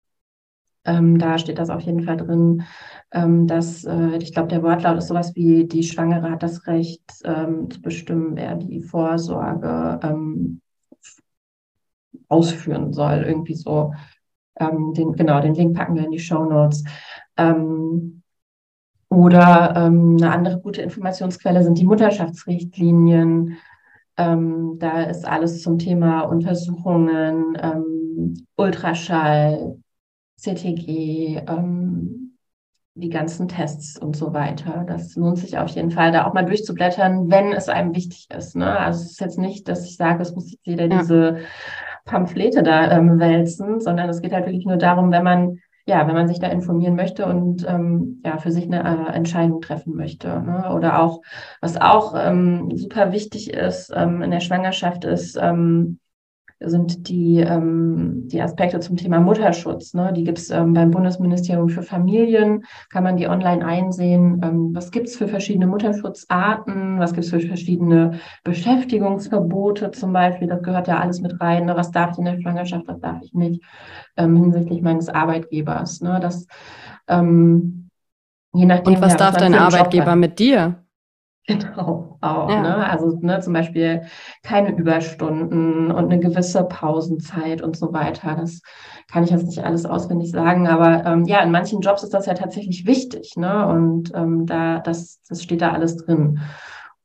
Ähm, 0.84 1.18
da 1.18 1.38
steht 1.38 1.58
das 1.58 1.70
auf 1.70 1.80
jeden 1.80 2.02
Fall 2.02 2.18
drin, 2.18 2.62
ähm, 3.10 3.46
dass 3.46 3.84
äh, 3.84 4.16
ich 4.18 4.32
glaube, 4.32 4.48
der 4.48 4.62
Wortlaut 4.62 4.98
ist 4.98 5.08
sowas 5.08 5.34
wie, 5.34 5.66
die 5.66 5.82
Schwangere 5.82 6.30
hat 6.30 6.42
das 6.42 6.66
Recht 6.66 7.02
ähm, 7.24 7.70
zu 7.70 7.80
bestimmen, 7.80 8.36
wer 8.36 8.54
die 8.54 8.80
Vorsorge 8.80 9.98
ausführen 12.28 12.92
soll. 12.92 13.24
Irgendwie 13.26 13.54
so. 13.54 13.92
Ähm, 14.58 14.92
den, 14.94 15.12
genau, 15.12 15.40
den 15.40 15.54
Link 15.54 15.76
packen 15.76 15.94
wir 15.94 16.04
in 16.04 16.10
die 16.10 16.18
Show 16.18 16.44
Notes. 16.44 16.84
Ähm, 17.36 18.22
oder 19.10 19.74
ähm, 19.76 20.16
eine 20.20 20.32
andere 20.32 20.60
gute 20.60 20.82
Informationsquelle 20.82 21.62
sind 21.62 21.78
die 21.78 21.86
Mutterschaftsrichtlinien. 21.86 23.56
Ähm, 24.16 24.78
da 24.78 25.02
ist 25.02 25.26
alles 25.26 25.62
zum 25.62 25.78
Thema 25.78 26.22
Untersuchungen, 26.22 27.56
ähm, 27.60 28.46
Ultraschall, 28.56 29.78
CTG, 30.36 31.42
ähm, 31.46 32.36
die 32.94 33.10
ganzen 33.10 33.48
Tests 33.48 33.98
und 33.98 34.16
so 34.16 34.32
weiter. 34.34 34.84
Das 34.86 35.14
lohnt 35.14 35.38
sich 35.38 35.56
auf 35.56 35.68
jeden 35.70 35.92
Fall, 35.92 36.10
da 36.10 36.26
auch 36.26 36.34
mal 36.34 36.44
durchzublättern, 36.44 37.30
wenn 37.30 37.52
es 37.52 37.68
einem 37.68 37.94
wichtig 37.94 38.26
ist. 38.36 38.56
Ne? 38.56 38.78
Also 38.78 39.04
es 39.04 39.12
ist 39.12 39.20
jetzt 39.20 39.38
nicht, 39.38 39.68
dass 39.68 39.84
ich 39.84 39.96
sage, 39.96 40.20
es 40.20 40.34
muss 40.34 40.50
jetzt 40.50 40.66
jeder 40.66 40.86
ja. 40.86 40.98
diese 40.98 41.38
Pamphlete 42.08 42.62
da 42.62 42.90
ähm, 42.90 43.20
wälzen, 43.20 43.80
sondern 43.80 44.08
es 44.08 44.20
geht 44.20 44.32
halt 44.32 44.46
wirklich 44.46 44.66
nur 44.66 44.76
darum, 44.76 45.12
wenn 45.12 45.22
man 45.22 45.58
ja, 45.88 46.06
wenn 46.06 46.14
man 46.14 46.28
sich 46.28 46.38
da 46.38 46.48
informieren 46.48 46.96
möchte 46.96 47.24
und 47.24 47.66
ähm, 47.66 48.20
ja, 48.22 48.36
für 48.36 48.52
sich 48.52 48.66
eine 48.66 48.82
äh, 48.82 49.12
Entscheidung 49.14 49.62
treffen 49.62 49.96
möchte. 49.96 50.28
Ne? 50.28 50.70
Oder 50.74 51.00
auch, 51.00 51.22
was 51.62 51.80
auch 51.80 52.14
ähm, 52.14 52.76
super 52.76 53.10
wichtig 53.12 53.54
ist 53.54 53.90
ähm, 53.96 54.20
in 54.20 54.30
der 54.30 54.40
Schwangerschaft, 54.40 55.06
ist, 55.06 55.38
ähm, 55.40 55.98
sind 56.60 57.08
die, 57.08 57.38
ähm, 57.38 58.26
die 58.26 58.42
Aspekte 58.42 58.80
zum 58.80 58.96
Thema 58.96 59.20
Mutterschutz. 59.20 59.94
Ne? 59.94 60.12
Die 60.12 60.24
gibt 60.24 60.38
es 60.38 60.50
ähm, 60.50 60.72
beim 60.72 60.90
Bundesministerium 60.90 61.68
für 61.68 61.82
Familien, 61.82 62.64
kann 62.90 63.04
man 63.04 63.16
die 63.16 63.28
online 63.28 63.64
einsehen. 63.64 64.40
Ähm, 64.42 64.70
was 64.74 64.90
gibt 64.90 65.06
es 65.06 65.16
für 65.16 65.28
verschiedene 65.28 65.68
Mutterschutzarten? 65.68 66.98
Was 66.98 67.12
gibt 67.12 67.24
es 67.24 67.30
für 67.30 67.40
verschiedene 67.40 68.18
Beschäftigungsverbote 68.42 69.92
zum 69.92 70.12
Beispiel? 70.12 70.48
Das 70.48 70.62
gehört 70.62 70.88
ja 70.88 70.98
alles 70.98 71.20
mit 71.20 71.40
rein. 71.40 71.66
Ne? 71.66 71.76
Was 71.76 71.92
darf 71.92 72.12
ich 72.12 72.18
in 72.18 72.24
der 72.24 72.40
Schwangerschaft, 72.40 72.88
was 72.88 73.00
darf 73.00 73.22
ich 73.22 73.32
nicht 73.34 73.62
ähm, 74.16 74.36
hinsichtlich 74.36 74.82
meines 74.82 75.08
Arbeitgebers? 75.08 76.00
Ne? 76.00 76.18
Das, 76.20 76.46
ähm, 77.06 77.88
je 78.52 78.66
nachdem, 78.66 78.94
Und 78.94 79.02
was 79.02 79.12
ja, 79.12 79.18
darf 79.18 79.36
dein 79.36 79.54
Arbeitgeber 79.54 80.16
mit 80.16 80.40
dir? 80.40 80.82
Genau, 81.58 82.18
auch. 82.20 82.50
Ja. 82.50 82.60
Ne? 82.60 82.90
Also 82.90 83.18
ne, 83.22 83.40
zum 83.40 83.54
Beispiel 83.54 84.02
keine 84.42 84.76
Überstunden 84.76 85.90
und 85.90 86.04
eine 86.04 86.18
gewisse 86.18 86.64
Pausenzeit 86.64 87.62
und 87.62 87.74
so 87.74 87.92
weiter. 87.94 88.36
Das 88.36 88.60
kann 89.10 89.24
ich 89.24 89.30
jetzt 89.30 89.46
nicht 89.46 89.64
alles 89.64 89.86
auswendig 89.86 90.30
sagen, 90.30 90.68
aber 90.68 91.06
ähm, 91.06 91.24
ja, 91.24 91.40
in 91.40 91.50
manchen 91.50 91.80
Jobs 91.80 92.02
ist 92.02 92.12
das 92.12 92.26
ja 92.26 92.34
tatsächlich 92.34 92.86
wichtig. 92.86 93.32
Ne? 93.36 93.66
Und 93.66 94.12
ähm, 94.14 94.44
da, 94.44 94.80
das, 94.80 95.20
das 95.26 95.42
steht 95.42 95.62
da 95.62 95.72
alles 95.72 95.96
drin. 95.96 96.40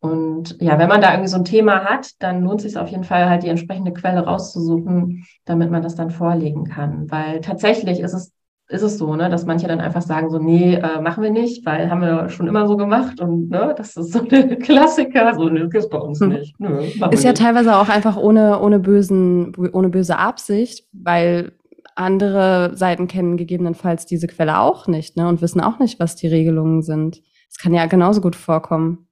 Und 0.01 0.62
ja, 0.62 0.77
wenn 0.77 0.89
man 0.89 1.00
da 1.00 1.12
irgendwie 1.12 1.29
so 1.29 1.38
ein 1.38 1.45
Thema 1.45 1.85
hat, 1.85 2.09
dann 2.19 2.43
lohnt 2.43 2.59
es 2.59 2.73
sich 2.73 2.77
auf 2.77 2.89
jeden 2.89 3.05
Fall 3.05 3.29
halt 3.29 3.43
die 3.43 3.47
entsprechende 3.47 3.93
Quelle 3.93 4.25
rauszusuchen, 4.25 5.25
damit 5.45 5.71
man 5.71 5.81
das 5.81 5.95
dann 5.95 6.12
vorlegen 6.12 6.65
kann. 6.65 7.09
Weil 7.09 7.39
tatsächlich 7.39 8.01
ist 8.01 8.12
es 8.12 8.33
ist 8.70 8.82
es 8.82 8.98
so, 8.98 9.15
ne, 9.15 9.29
dass 9.29 9.46
manche 9.46 9.67
dann 9.67 9.82
einfach 9.82 10.01
sagen 10.01 10.29
so, 10.29 10.39
nee, 10.39 10.75
äh, 10.75 11.01
machen 11.01 11.24
wir 11.24 11.32
nicht, 11.32 11.65
weil 11.65 11.89
haben 11.89 12.01
wir 12.01 12.29
schon 12.29 12.48
immer 12.48 12.67
so 12.67 12.77
gemacht 12.77 13.20
und 13.20 13.50
ne, 13.50 13.74
das 13.77 13.96
ist 13.98 14.13
so 14.13 14.20
ein 14.20 14.60
Klassiker, 14.60 15.34
so, 15.36 15.50
das 15.50 15.84
ist 15.86 15.89
bei 15.89 15.98
uns 15.98 16.20
hm. 16.20 16.29
nicht. 16.29 16.60
Nö, 16.60 16.79
ist 16.79 17.24
ja 17.24 17.32
nicht. 17.32 17.38
teilweise 17.38 17.75
auch 17.75 17.89
einfach 17.89 18.17
ohne, 18.17 18.60
ohne 18.62 18.79
bösen, 18.79 19.53
ohne 19.74 19.89
böse 19.89 20.17
Absicht, 20.17 20.88
weil 20.93 21.51
andere 21.96 22.72
Seiten 22.75 23.08
kennen 23.08 23.38
gegebenenfalls 23.38 24.05
diese 24.05 24.27
Quelle 24.27 24.60
auch 24.60 24.88
nicht, 24.88 25.17
ne, 25.17 25.27
und 25.27 25.41
wissen 25.41 25.62
auch 25.62 25.79
nicht, 25.79 26.00
was 26.00 26.15
die 26.15 26.27
Regelungen 26.27 26.82
sind. 26.82 27.22
Das 27.50 27.58
kann 27.62 27.74
ja 27.74 27.86
genauso 27.86 28.22
gut 28.22 28.36
vorkommen. 28.36 29.08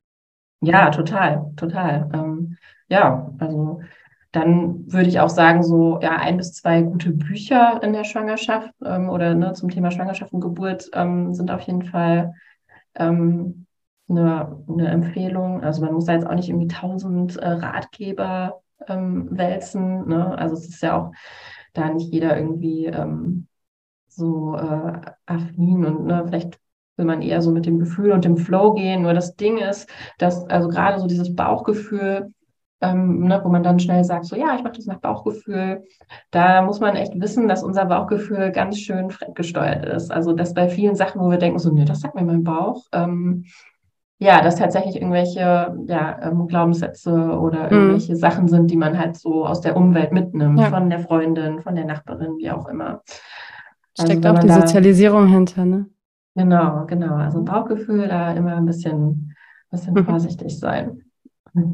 Ja, 0.61 0.89
total, 0.89 1.51
total. 1.57 2.09
Ähm, 2.13 2.57
ja, 2.87 3.31
also 3.39 3.81
dann 4.31 4.91
würde 4.91 5.09
ich 5.09 5.19
auch 5.19 5.29
sagen, 5.29 5.63
so 5.63 5.99
ja, 6.01 6.17
ein 6.17 6.37
bis 6.37 6.53
zwei 6.53 6.81
gute 6.81 7.11
Bücher 7.11 7.81
in 7.83 7.93
der 7.93 8.05
Schwangerschaft 8.05 8.71
ähm, 8.85 9.09
oder 9.09 9.35
ne, 9.35 9.53
zum 9.53 9.69
Thema 9.69 9.91
Schwangerschaft 9.91 10.33
und 10.33 10.41
Geburt 10.41 10.89
ähm, 10.93 11.33
sind 11.33 11.51
auf 11.51 11.61
jeden 11.61 11.83
Fall 11.83 12.33
ähm, 12.95 13.65
eine, 14.09 14.63
eine, 14.69 14.87
Empfehlung. 14.89 15.61
Also 15.61 15.83
man 15.83 15.93
muss 15.93 16.05
da 16.05 16.13
jetzt 16.13 16.27
auch 16.27 16.35
nicht 16.35 16.49
irgendwie 16.49 16.67
tausend 16.67 17.37
äh, 17.37 17.47
Ratgeber 17.47 18.61
ähm, 18.87 19.27
wälzen. 19.31 20.07
Ne? 20.07 20.37
Also 20.37 20.55
es 20.55 20.69
ist 20.69 20.81
ja 20.81 20.97
auch 20.97 21.11
da 21.73 21.89
nicht 21.89 22.11
jeder 22.13 22.37
irgendwie 22.37 22.85
ähm, 22.85 23.47
so 24.07 24.55
äh, 24.55 25.01
affin 25.25 25.85
und 25.85 26.05
ne, 26.05 26.23
vielleicht 26.25 26.59
will 26.97 27.05
man 27.05 27.21
eher 27.21 27.41
so 27.41 27.51
mit 27.51 27.65
dem 27.65 27.79
Gefühl 27.79 28.11
und 28.11 28.25
dem 28.25 28.37
Flow 28.37 28.73
gehen. 28.73 29.03
Nur 29.03 29.13
das 29.13 29.35
Ding 29.35 29.57
ist, 29.57 29.89
dass 30.17 30.45
also 30.49 30.69
gerade 30.69 30.99
so 30.99 31.07
dieses 31.07 31.35
Bauchgefühl 31.35 32.33
ähm, 32.81 33.21
ne, 33.21 33.39
wo 33.43 33.49
man 33.49 33.63
dann 33.63 33.79
schnell 33.79 34.03
sagt, 34.03 34.25
so 34.25 34.35
ja, 34.35 34.55
ich 34.55 34.63
mache 34.63 34.73
das 34.75 34.85
nach 34.85 34.99
Bauchgefühl. 34.99 35.83
Da 36.31 36.61
muss 36.63 36.79
man 36.79 36.95
echt 36.95 37.19
wissen, 37.19 37.47
dass 37.47 37.63
unser 37.63 37.85
Bauchgefühl 37.85 38.51
ganz 38.51 38.79
schön 38.79 39.11
fremdgesteuert 39.11 39.85
ist. 39.85 40.11
Also 40.11 40.33
dass 40.33 40.53
bei 40.53 40.67
vielen 40.67 40.95
Sachen, 40.95 41.21
wo 41.21 41.29
wir 41.29 41.37
denken, 41.37 41.59
so, 41.59 41.71
nee, 41.71 41.85
das 41.85 42.01
sagt 42.01 42.15
mir 42.15 42.23
mein 42.23 42.43
Bauch, 42.43 42.83
ähm, 42.91 43.45
ja, 44.21 44.41
dass 44.41 44.55
tatsächlich 44.55 44.97
irgendwelche 44.97 45.75
ja, 45.87 46.19
ähm, 46.21 46.47
Glaubenssätze 46.47 47.11
oder 47.11 47.65
mhm. 47.65 47.71
irgendwelche 47.71 48.13
mhm. 48.13 48.17
Sachen 48.17 48.47
sind, 48.47 48.69
die 48.69 48.77
man 48.77 48.97
halt 48.99 49.17
so 49.17 49.47
aus 49.47 49.61
der 49.61 49.75
Umwelt 49.75 50.11
mitnimmt, 50.11 50.59
ja. 50.59 50.69
von 50.69 50.89
der 50.91 50.99
Freundin, 50.99 51.59
von 51.61 51.73
der 51.73 51.85
Nachbarin, 51.85 52.37
wie 52.37 52.51
auch 52.51 52.67
immer. 52.67 53.01
Steckt 53.99 54.25
also, 54.25 54.37
auch 54.37 54.41
die 54.41 54.47
da, 54.47 54.61
Sozialisierung 54.61 55.27
hinter, 55.27 55.65
ne? 55.65 55.87
Genau, 56.35 56.85
genau. 56.85 57.15
Also 57.15 57.43
Bauchgefühl, 57.43 58.07
da 58.07 58.31
immer 58.33 58.55
ein 58.55 58.65
bisschen, 58.65 59.35
bisschen 59.69 59.95
mhm. 59.95 60.05
vorsichtig 60.05 60.57
sein. 60.57 61.01
Mm, 61.53 61.71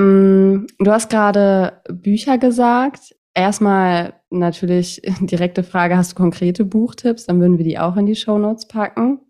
du 0.00 0.90
hast 0.90 1.10
gerade 1.10 1.82
Bücher 1.88 2.38
gesagt. 2.38 3.14
Erstmal 3.34 4.14
natürlich 4.30 5.02
direkte 5.20 5.62
Frage, 5.62 5.96
hast 5.96 6.12
du 6.12 6.16
konkrete 6.16 6.64
Buchtipps? 6.64 7.26
Dann 7.26 7.40
würden 7.40 7.58
wir 7.58 7.64
die 7.64 7.78
auch 7.78 7.96
in 7.96 8.06
die 8.06 8.16
Show 8.16 8.38
Notes 8.38 8.66
packen. 8.66 9.20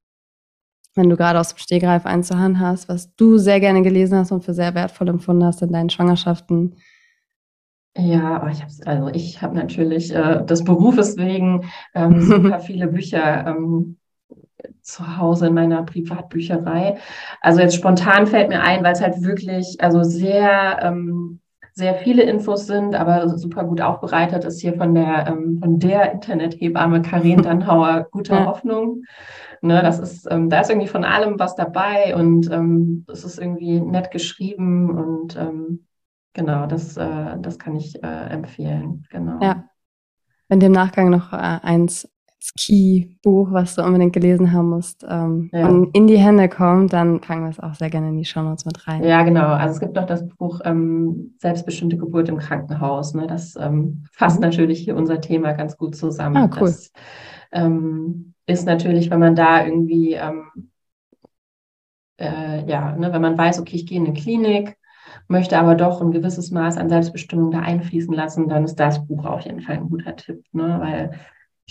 Wenn 0.95 1.09
du 1.09 1.17
gerade 1.17 1.39
aus 1.39 1.55
dem 1.55 1.59
Stehgreif 1.59 2.05
eins 2.05 2.29
zur 2.29 2.39
Hand 2.39 2.59
hast, 2.59 2.89
was 2.89 3.15
du 3.15 3.39
sehr 3.39 3.61
gerne 3.61 3.83
gelesen 3.83 4.19
hast 4.19 4.33
und 4.33 4.45
für 4.45 4.55
sehr 4.55 4.75
wertvoll 4.75 5.09
empfunden 5.09 5.45
hast 5.45 5.63
in 5.63 5.73
deinen 5.73 5.91
Schwangerschaften. 5.91 6.77
Ja, 7.97 8.49
ich 8.49 8.63
habe 8.63 8.73
also 8.87 9.09
ich 9.09 9.43
habe 9.43 9.55
natürlich 9.57 10.15
äh, 10.15 10.45
des 10.45 10.65
Berufes 10.65 11.17
wegen 11.17 11.71
ähm, 11.95 12.21
super 12.21 12.61
viele 12.61 12.89
Bücher 12.89 13.47
ähm, 13.47 14.00
zu 14.83 15.19
Hause 15.19 15.49
in 15.49 15.55
meiner 15.55 15.83
Privatbücherei. 15.83 16.99
Also 17.41 17.61
jetzt 17.61 17.77
spontan 17.77 18.27
fällt 18.27 18.49
mir 18.49 18.63
ein, 18.63 18.83
weil 18.83 18.93
es 18.93 19.01
halt 19.01 19.23
wirklich, 19.23 19.77
also 19.81 20.03
sehr, 20.03 20.79
ähm, 20.83 21.41
sehr 21.73 21.95
viele 21.95 22.23
Infos 22.23 22.67
sind, 22.67 22.95
aber 22.95 23.29
super 23.39 23.65
gut 23.65 23.81
aufbereitet 23.81 24.45
ist 24.45 24.61
hier 24.61 24.75
von 24.75 24.95
der, 24.95 25.27
ähm, 25.29 25.59
von 25.61 25.79
der 25.79 26.13
Internethebamme 26.13 27.03
Karin 27.03 27.43
Dannhauer, 27.43 28.09
Gute 28.11 28.35
ja. 28.35 28.47
Hoffnung. 28.47 29.05
Ne, 29.63 29.83
das 29.83 29.99
ist, 29.99 30.27
ähm, 30.31 30.49
da 30.49 30.61
ist 30.61 30.71
irgendwie 30.71 30.89
von 30.89 31.05
allem 31.05 31.39
was 31.39 31.55
dabei 31.55 32.17
und 32.17 32.51
ähm, 32.51 33.05
es 33.13 33.25
ist 33.25 33.39
irgendwie 33.39 33.79
nett 33.79 34.11
geschrieben 34.11 34.91
und 34.91 35.37
ähm, 35.37 35.87
genau, 36.33 36.67
das, 36.67 36.97
äh, 36.97 37.37
das 37.39 37.59
kann 37.59 37.77
ich 37.77 38.03
äh, 38.03 38.31
empfehlen. 38.31 39.05
Genau. 39.11 39.39
Ja. 39.43 39.65
Wenn 40.49 40.61
dem 40.61 40.73
Nachgang 40.73 41.11
noch 41.11 41.33
äh, 41.33 41.37
eins 41.37 42.11
Ski-Buch, 42.43 43.53
was 43.53 43.75
du 43.75 43.83
unbedingt 43.83 44.15
gelesen 44.15 44.53
haben 44.53 44.71
musst, 44.71 45.05
ähm, 45.09 45.51
ja. 45.53 45.69
und 45.69 45.95
in 45.95 46.07
die 46.07 46.17
Hände 46.17 46.49
kommt, 46.49 46.93
dann 46.93 47.21
packen 47.21 47.43
wir 47.43 47.51
es 47.51 47.61
auch 47.61 47.75
sehr 47.75 47.91
gerne 47.91 48.09
in 48.09 48.17
die 48.17 48.25
Shownotes 48.25 48.65
mit 48.65 48.89
rein. 48.89 49.05
Ja, 49.05 49.23
genau. 49.23 49.49
Also 49.49 49.75
es 49.75 49.81
gibt 49.81 49.95
noch 49.95 50.07
das 50.07 50.27
Buch 50.27 50.61
ähm, 50.65 51.35
Selbstbestimmte 51.39 51.99
Geburt 51.99 52.29
im 52.31 52.39
Krankenhaus. 52.39 53.15
Ne? 53.15 53.27
Das 53.27 53.57
ähm, 53.57 54.05
fasst 54.13 54.41
mhm. 54.41 54.47
natürlich 54.47 54.81
hier 54.81 54.97
unser 54.97 55.21
Thema 55.21 55.53
ganz 55.53 55.77
gut 55.77 55.95
zusammen. 55.95 56.37
Ah, 56.37 56.51
cool. 56.57 56.69
Das 56.69 56.93
ähm, 57.53 58.35
ist 58.47 58.67
natürlich, 58.67 59.11
wenn 59.11 59.21
man 59.21 59.35
da 59.35 59.65
irgendwie, 59.65 60.15
ähm, 60.15 60.71
äh, 62.19 62.67
ja, 62.67 62.97
ne, 62.97 63.13
wenn 63.13 63.23
man 63.23 63.37
weiß, 63.37 63.61
okay, 63.61 63.77
ich 63.77 63.87
gehe 63.87 63.99
in 63.99 64.07
eine 64.07 64.15
Klinik, 64.15 64.79
möchte 65.29 65.59
aber 65.59 65.75
doch 65.75 66.01
ein 66.01 66.11
gewisses 66.11 66.51
Maß 66.51 66.79
an 66.79 66.89
Selbstbestimmung 66.89 67.51
da 67.51 67.61
einfließen 67.61 68.15
lassen, 68.15 68.49
dann 68.49 68.65
ist 68.65 68.77
das 68.77 69.07
Buch 69.07 69.27
auf 69.27 69.43
jeden 69.43 69.61
Fall 69.61 69.77
ein 69.77 69.91
guter 69.91 70.17
Tipp, 70.17 70.43
ne? 70.53 70.79
weil 70.81 71.13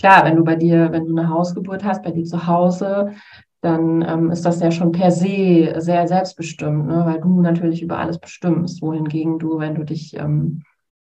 klar, 0.00 0.24
wenn 0.24 0.36
du 0.36 0.44
bei 0.44 0.56
dir, 0.56 0.90
wenn 0.92 1.06
du 1.06 1.16
eine 1.16 1.28
Hausgeburt 1.28 1.84
hast, 1.84 2.02
bei 2.02 2.10
dir 2.10 2.24
zu 2.24 2.46
Hause, 2.46 3.12
dann 3.60 4.02
ähm, 4.02 4.30
ist 4.30 4.44
das 4.44 4.60
ja 4.60 4.70
schon 4.70 4.92
per 4.92 5.10
se 5.10 5.74
sehr 5.76 6.08
selbstbestimmt, 6.08 6.86
ne? 6.86 7.04
weil 7.04 7.20
du 7.20 7.40
natürlich 7.42 7.82
über 7.82 7.98
alles 7.98 8.18
bestimmst. 8.18 8.80
Wohingegen 8.80 9.38
du, 9.38 9.58
wenn 9.58 9.74
du 9.74 9.84
dich 9.84 10.16
ähm, 10.16 10.62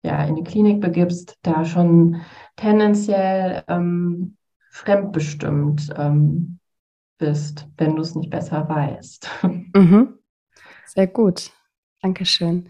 ja 0.02 0.24
in 0.24 0.34
die 0.34 0.42
Klinik 0.42 0.80
begibst, 0.80 1.38
da 1.42 1.64
schon 1.64 2.20
tendenziell 2.56 3.62
ähm, 3.68 4.36
fremdbestimmt 4.70 5.90
ähm, 5.96 6.58
bist, 7.18 7.68
wenn 7.76 7.94
du 7.94 8.02
es 8.02 8.14
nicht 8.14 8.30
besser 8.30 8.68
weißt. 8.68 9.28
Mhm. 9.72 10.18
Sehr 10.84 11.06
gut. 11.06 11.52
Dankeschön. 12.02 12.68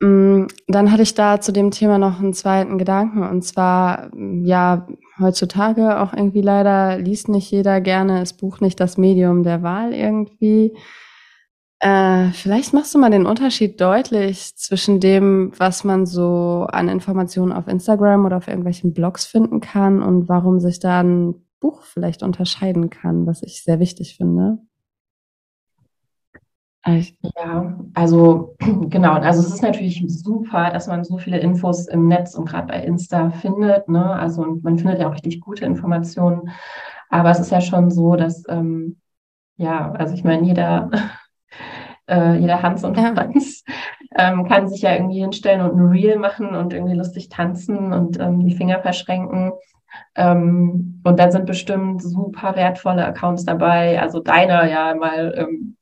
Mm, 0.00 0.46
dann 0.66 0.90
hatte 0.90 1.02
ich 1.02 1.14
da 1.14 1.40
zu 1.40 1.52
dem 1.52 1.70
Thema 1.70 1.98
noch 1.98 2.18
einen 2.18 2.34
zweiten 2.34 2.76
Gedanken 2.78 3.22
und 3.22 3.42
zwar, 3.42 4.10
ja, 4.16 4.88
heutzutage 5.18 6.00
auch 6.00 6.12
irgendwie 6.12 6.40
leider 6.40 6.98
liest 6.98 7.28
nicht 7.28 7.50
jeder 7.50 7.80
gerne, 7.80 8.22
es 8.22 8.32
bucht 8.32 8.60
nicht 8.62 8.80
das 8.80 8.98
Medium 8.98 9.42
der 9.42 9.62
Wahl 9.62 9.92
irgendwie. 9.92 10.76
Äh, 11.80 12.30
vielleicht 12.30 12.72
machst 12.74 12.94
du 12.94 12.98
mal 12.98 13.10
den 13.10 13.26
Unterschied 13.26 13.80
deutlich 13.80 14.56
zwischen 14.56 15.00
dem, 15.00 15.52
was 15.58 15.82
man 15.82 16.06
so 16.06 16.66
an 16.70 16.88
Informationen 16.88 17.52
auf 17.52 17.66
Instagram 17.66 18.24
oder 18.24 18.36
auf 18.36 18.46
irgendwelchen 18.46 18.94
Blogs 18.94 19.26
finden 19.26 19.60
kann 19.60 20.00
und 20.00 20.28
warum 20.28 20.60
sich 20.60 20.78
da 20.78 21.00
ein 21.00 21.34
Buch 21.58 21.82
vielleicht 21.82 22.22
unterscheiden 22.22 22.88
kann, 22.88 23.26
was 23.26 23.42
ich 23.42 23.64
sehr 23.64 23.80
wichtig 23.80 24.16
finde. 24.16 24.58
Ja, 26.84 27.78
also 27.94 28.56
genau. 28.88 29.12
Also 29.12 29.40
es 29.40 29.54
ist 29.54 29.62
natürlich 29.62 30.02
super, 30.08 30.70
dass 30.70 30.88
man 30.88 31.04
so 31.04 31.18
viele 31.18 31.38
Infos 31.38 31.86
im 31.86 32.08
Netz 32.08 32.34
und 32.34 32.48
gerade 32.48 32.66
bei 32.66 32.82
Insta 32.82 33.30
findet. 33.30 33.88
Ne? 33.88 34.04
Also 34.04 34.42
und 34.42 34.64
man 34.64 34.78
findet 34.78 34.98
ja 34.98 35.08
auch 35.08 35.14
richtig 35.14 35.40
gute 35.40 35.64
Informationen. 35.64 36.50
Aber 37.08 37.30
es 37.30 37.38
ist 37.38 37.52
ja 37.52 37.60
schon 37.60 37.90
so, 37.90 38.16
dass 38.16 38.42
ähm, 38.48 38.96
ja, 39.56 39.92
also 39.92 40.14
ich 40.14 40.24
meine, 40.24 40.44
jeder, 40.46 40.90
äh, 42.08 42.36
jeder 42.38 42.62
Hans 42.62 42.82
und 42.84 42.96
ja. 42.96 43.14
Franz 43.14 43.64
ähm, 44.16 44.48
kann 44.48 44.68
sich 44.68 44.82
ja 44.82 44.94
irgendwie 44.94 45.20
hinstellen 45.20 45.60
und 45.60 45.78
ein 45.78 45.88
Reel 45.88 46.18
machen 46.18 46.54
und 46.54 46.72
irgendwie 46.72 46.96
lustig 46.96 47.28
tanzen 47.28 47.92
und 47.92 48.18
ähm, 48.18 48.44
die 48.44 48.56
Finger 48.56 48.80
verschränken. 48.80 49.52
Ähm, 50.16 51.00
und 51.04 51.18
dann 51.18 51.30
sind 51.32 51.46
bestimmt 51.46 52.02
super 52.02 52.56
wertvolle 52.56 53.04
Accounts 53.06 53.44
dabei. 53.44 54.00
Also 54.00 54.20
deiner 54.20 54.68
ja 54.68 54.94
mal 54.94 55.34
ähm, 55.36 55.76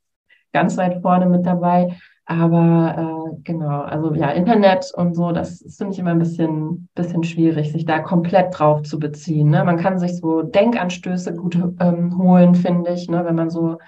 ganz 0.53 0.77
weit 0.77 1.03
vorne 1.03 1.27
mit 1.27 1.47
dabei. 1.47 1.97
Aber 2.31 3.35
äh, 3.35 3.41
genau, 3.43 3.81
also 3.81 4.15
ja, 4.15 4.31
Internet 4.31 4.93
und 4.95 5.15
so, 5.15 5.33
das 5.33 5.65
finde 5.77 5.95
ich 5.95 5.99
immer 5.99 6.13
ein 6.13 6.21
bisschen, 6.21 6.89
bisschen 6.95 7.25
schwierig, 7.25 7.73
sich 7.73 7.85
da 7.87 7.99
komplett 7.99 8.57
drauf 8.57 8.83
zu 8.83 9.01
beziehen. 9.01 9.51
Ne? 9.51 9.65
Man 9.65 9.79
kann 9.79 9.99
sich 9.99 10.17
so 10.17 10.43
Denkanstöße 10.43 11.35
gut 11.35 11.59
ähm, 11.81 12.17
holen, 12.19 12.55
finde 12.55 12.93
ich, 12.93 13.09
ne? 13.09 13.25
wenn 13.25 13.35
man 13.35 13.51
so, 13.51 13.79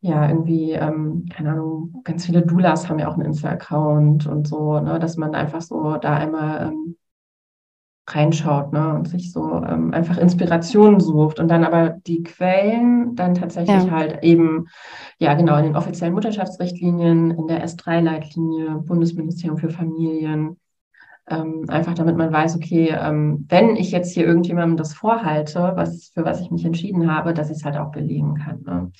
ja, 0.00 0.28
irgendwie, 0.28 0.72
ähm, 0.72 1.26
keine 1.32 1.52
Ahnung, 1.52 2.00
ganz 2.02 2.26
viele 2.26 2.42
Doulas 2.42 2.88
haben 2.88 2.98
ja 2.98 3.08
auch 3.08 3.14
einen 3.14 3.26
Insta-Account 3.26 4.26
und 4.26 4.48
so, 4.48 4.80
ne? 4.80 4.98
dass 4.98 5.16
man 5.16 5.36
einfach 5.36 5.60
so 5.60 5.96
da 5.96 6.16
einmal 6.16 6.72
ähm, 6.72 6.96
reinschaut 8.14 8.72
ne, 8.72 8.94
und 8.94 9.08
sich 9.08 9.32
so 9.32 9.62
ähm, 9.62 9.92
einfach 9.92 10.18
Inspirationen 10.18 11.00
sucht 11.00 11.40
und 11.40 11.48
dann 11.48 11.64
aber 11.64 11.90
die 11.90 12.22
Quellen 12.22 13.14
dann 13.14 13.34
tatsächlich 13.34 13.84
ja. 13.84 13.90
halt 13.90 14.22
eben, 14.22 14.66
ja 15.18 15.34
genau, 15.34 15.56
in 15.56 15.64
den 15.64 15.76
offiziellen 15.76 16.14
Mutterschaftsrichtlinien, 16.14 17.30
in 17.30 17.46
der 17.46 17.64
S3-Leitlinie, 17.64 18.82
Bundesministerium 18.86 19.58
für 19.58 19.70
Familien, 19.70 20.56
ähm, 21.28 21.64
einfach 21.68 21.94
damit 21.94 22.16
man 22.16 22.32
weiß, 22.32 22.56
okay, 22.56 22.96
ähm, 22.98 23.46
wenn 23.48 23.76
ich 23.76 23.90
jetzt 23.90 24.14
hier 24.14 24.26
irgendjemandem 24.26 24.76
das 24.76 24.94
vorhalte, 24.94 25.72
was, 25.74 26.10
für 26.14 26.24
was 26.24 26.40
ich 26.40 26.50
mich 26.50 26.64
entschieden 26.64 27.12
habe, 27.12 27.34
dass 27.34 27.50
ich 27.50 27.58
es 27.58 27.64
halt 27.64 27.76
auch 27.76 27.90
belegen 27.90 28.36
kann. 28.36 28.62
Ne? 28.62 28.92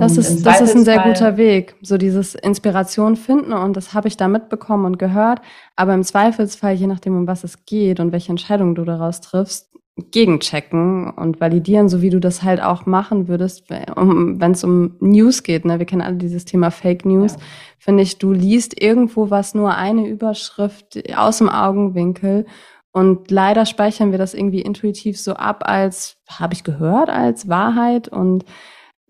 Das 0.00 0.16
ist, 0.16 0.44
das 0.44 0.60
ist 0.60 0.74
ein 0.74 0.84
sehr 0.84 1.00
guter 1.00 1.36
Weg, 1.36 1.76
so 1.82 1.98
dieses 1.98 2.34
Inspiration 2.34 3.16
finden 3.16 3.52
und 3.52 3.76
das 3.76 3.94
habe 3.94 4.08
ich 4.08 4.16
da 4.16 4.28
mitbekommen 4.28 4.84
und 4.84 4.98
gehört. 4.98 5.40
Aber 5.76 5.94
im 5.94 6.02
Zweifelsfall, 6.02 6.74
je 6.74 6.86
nachdem, 6.86 7.16
um 7.16 7.26
was 7.26 7.44
es 7.44 7.64
geht 7.64 8.00
und 8.00 8.12
welche 8.12 8.30
Entscheidung 8.30 8.74
du 8.74 8.84
daraus 8.84 9.20
triffst, 9.20 9.70
gegenchecken 10.10 11.10
und 11.10 11.40
validieren, 11.40 11.88
so 11.88 12.00
wie 12.00 12.10
du 12.10 12.20
das 12.20 12.42
halt 12.42 12.62
auch 12.62 12.86
machen 12.86 13.28
würdest, 13.28 13.68
wenn 13.68 14.52
es 14.52 14.64
um 14.64 14.96
News 15.00 15.42
geht. 15.42 15.64
Ne? 15.64 15.78
Wir 15.78 15.86
kennen 15.86 16.00
alle 16.00 16.16
dieses 16.16 16.46
Thema 16.46 16.70
Fake 16.70 17.04
News. 17.04 17.34
Ja. 17.34 17.38
Finde 17.78 18.02
ich, 18.02 18.18
du 18.18 18.32
liest 18.32 18.80
irgendwo 18.80 19.30
was 19.30 19.54
nur 19.54 19.74
eine 19.74 20.06
Überschrift 20.06 21.02
aus 21.14 21.38
dem 21.38 21.50
Augenwinkel 21.50 22.46
und 22.92 23.30
leider 23.30 23.66
speichern 23.66 24.10
wir 24.10 24.18
das 24.18 24.34
irgendwie 24.34 24.62
intuitiv 24.62 25.18
so 25.18 25.34
ab, 25.34 25.62
als 25.64 26.16
habe 26.28 26.54
ich 26.54 26.64
gehört, 26.64 27.08
als 27.08 27.48
Wahrheit 27.48 28.08
und 28.08 28.44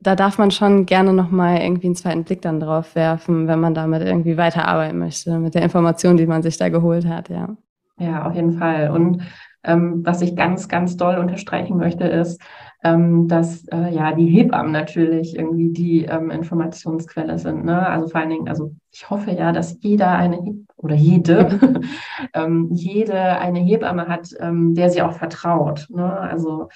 da 0.01 0.17
darf 0.17 0.39
man 0.39 0.51
schon 0.51 0.87
gerne 0.87 1.13
nochmal 1.13 1.61
irgendwie 1.61 1.87
einen 1.87 1.97
zweiten 1.97 2.25
Blick 2.25 2.43
dann 2.43 2.61
drauf 2.61 2.95
werfen, 2.95 3.47
wenn 3.49 3.61
man 3.61 3.75
damit 3.75 4.03
irgendwie 4.03 4.37
weiterarbeiten 4.37 4.99
möchte, 4.99 5.39
mit 5.39 5.55
der 5.55 5.63
Information, 5.63 6.17
die 6.17 6.27
man 6.27 6.43
sich 6.43 6.57
da 6.57 6.69
geholt 6.69 7.07
hat, 7.07 7.29
ja. 7.29 7.57
Ja, 7.99 8.27
auf 8.27 8.35
jeden 8.35 8.53
Fall. 8.53 8.91
Und 8.91 9.23
ähm, 9.63 10.01
was 10.05 10.23
ich 10.23 10.35
ganz, 10.35 10.69
ganz 10.69 10.97
doll 10.97 11.19
unterstreichen 11.19 11.77
möchte, 11.77 12.05
ist, 12.05 12.41
ähm, 12.83 13.29
dass 13.29 13.67
äh, 13.69 13.95
ja 13.95 14.13
die 14.13 14.27
Hebammen 14.27 14.73
natürlich 14.73 15.37
irgendwie 15.37 15.71
die 15.71 16.05
ähm, 16.07 16.31
Informationsquelle 16.31 17.39
sind. 17.39 17.65
Ne? 17.65 17.87
Also 17.87 18.09
vor 18.09 18.21
allen 18.21 18.31
Dingen, 18.31 18.49
also 18.49 18.73
ich 18.91 19.11
hoffe 19.11 19.33
ja, 19.33 19.53
dass 19.53 19.77
jeder 19.81 20.13
eine 20.13 20.65
oder 20.77 20.95
jede, 20.95 21.81
ähm, 22.35 22.69
jede 22.73 23.39
eine 23.39 23.59
Hebamme 23.59 24.09
hat, 24.09 24.31
ähm, 24.41 24.75
der 24.75 24.89
sie 24.89 25.03
auch 25.03 25.13
vertraut. 25.13 25.89
Ne? 25.91 26.11
Also 26.11 26.69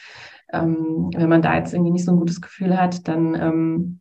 ähm, 0.55 1.11
wenn 1.15 1.29
man 1.29 1.43
da 1.43 1.57
jetzt 1.57 1.75
irgendwie 1.75 1.93
nicht 1.93 2.05
so 2.05 2.13
ein 2.13 2.19
gutes 2.19 2.41
Gefühl 2.41 2.79
hat, 2.79 3.07
dann 3.09 3.35
ähm, 3.35 4.01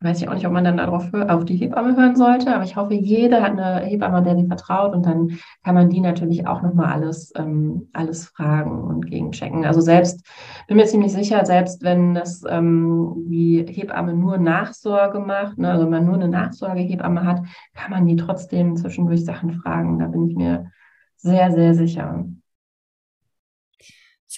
weiß 0.00 0.20
ich 0.20 0.28
auch 0.28 0.34
nicht, 0.34 0.46
ob 0.46 0.52
man 0.52 0.64
dann 0.64 0.76
darauf 0.76 1.12
auf 1.14 1.44
die 1.46 1.56
Hebamme 1.56 1.96
hören 1.96 2.16
sollte, 2.16 2.54
aber 2.54 2.64
ich 2.64 2.76
hoffe, 2.76 2.92
jeder 2.92 3.42
hat 3.42 3.52
eine 3.52 3.80
Hebamme, 3.80 4.22
der 4.22 4.36
sie 4.36 4.46
vertraut 4.46 4.94
und 4.94 5.06
dann 5.06 5.38
kann 5.64 5.74
man 5.74 5.88
die 5.88 6.00
natürlich 6.00 6.46
auch 6.46 6.60
nochmal 6.60 6.92
alles, 6.92 7.32
ähm, 7.34 7.88
alles 7.94 8.26
fragen 8.26 8.84
und 8.84 9.06
gegenchecken. 9.06 9.64
Also 9.64 9.80
selbst, 9.80 10.26
bin 10.68 10.76
mir 10.76 10.84
ziemlich 10.84 11.12
sicher, 11.12 11.46
selbst 11.46 11.82
wenn 11.82 12.14
das 12.14 12.44
ähm, 12.46 13.24
die 13.28 13.64
Hebamme 13.66 14.12
nur 14.12 14.36
Nachsorge 14.36 15.18
macht, 15.18 15.56
ne, 15.56 15.70
also 15.70 15.84
wenn 15.84 15.90
man 15.90 16.04
nur 16.04 16.16
eine 16.16 16.28
Nachsorgehebamme 16.28 17.24
hat, 17.24 17.40
kann 17.74 17.90
man 17.90 18.06
die 18.06 18.16
trotzdem 18.16 18.76
zwischendurch 18.76 19.24
Sachen 19.24 19.52
fragen. 19.52 19.98
Da 19.98 20.08
bin 20.08 20.28
ich 20.28 20.36
mir 20.36 20.70
sehr, 21.16 21.50
sehr 21.52 21.74
sicher. 21.74 22.26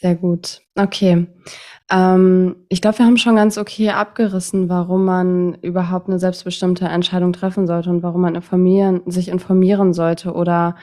Sehr 0.00 0.14
gut. 0.14 0.60
Okay. 0.76 1.26
Ähm, 1.90 2.56
ich 2.68 2.80
glaube, 2.80 2.98
wir 2.98 3.06
haben 3.06 3.16
schon 3.16 3.36
ganz 3.36 3.58
okay 3.58 3.90
abgerissen, 3.90 4.68
warum 4.68 5.04
man 5.04 5.54
überhaupt 5.62 6.08
eine 6.08 6.18
selbstbestimmte 6.18 6.84
Entscheidung 6.84 7.32
treffen 7.32 7.66
sollte 7.66 7.90
und 7.90 8.02
warum 8.02 8.20
man 8.20 8.34
informieren, 8.34 9.00
sich 9.06 9.28
informieren 9.28 9.94
sollte. 9.94 10.34
Oder 10.34 10.76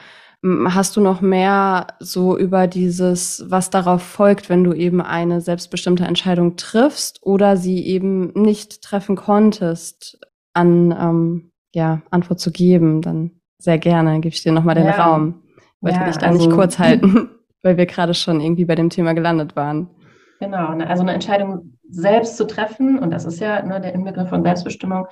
hast 0.68 0.96
du 0.96 1.00
noch 1.00 1.22
mehr 1.22 1.86
so 1.98 2.36
über 2.36 2.66
dieses, 2.66 3.44
was 3.48 3.70
darauf 3.70 4.02
folgt, 4.02 4.50
wenn 4.50 4.64
du 4.64 4.74
eben 4.74 5.00
eine 5.00 5.40
selbstbestimmte 5.40 6.04
Entscheidung 6.04 6.56
triffst 6.56 7.22
oder 7.22 7.56
sie 7.56 7.86
eben 7.86 8.32
nicht 8.34 8.82
treffen 8.82 9.16
konntest, 9.16 10.18
an 10.52 10.94
ähm, 10.98 11.50
ja, 11.74 12.02
Antwort 12.10 12.40
zu 12.40 12.52
geben? 12.52 13.00
Dann 13.00 13.30
sehr 13.58 13.78
gerne, 13.78 14.20
gebe 14.20 14.34
ich 14.34 14.42
dir 14.42 14.52
nochmal 14.52 14.74
den 14.74 14.86
ja. 14.86 15.06
Raum. 15.06 15.42
Wollte 15.80 15.98
ja, 15.98 16.06
dich 16.06 16.18
da 16.18 16.26
also, 16.26 16.46
nicht 16.46 16.54
kurz 16.54 16.78
halten 16.78 17.30
weil 17.66 17.76
wir 17.76 17.86
gerade 17.86 18.14
schon 18.14 18.40
irgendwie 18.40 18.64
bei 18.64 18.76
dem 18.76 18.88
Thema 18.88 19.12
gelandet 19.12 19.56
waren. 19.56 19.88
Genau, 20.40 20.72
ne, 20.74 20.88
also 20.88 21.02
eine 21.02 21.12
Entscheidung 21.12 21.72
selbst 21.88 22.36
zu 22.36 22.46
treffen, 22.46 22.98
und 22.98 23.10
das 23.10 23.24
ist 23.24 23.40
ja 23.40 23.62
ne, 23.62 23.80
der 23.80 23.92
Inbegriff 23.92 24.28
von 24.28 24.42
Selbstbestimmung, 24.42 25.06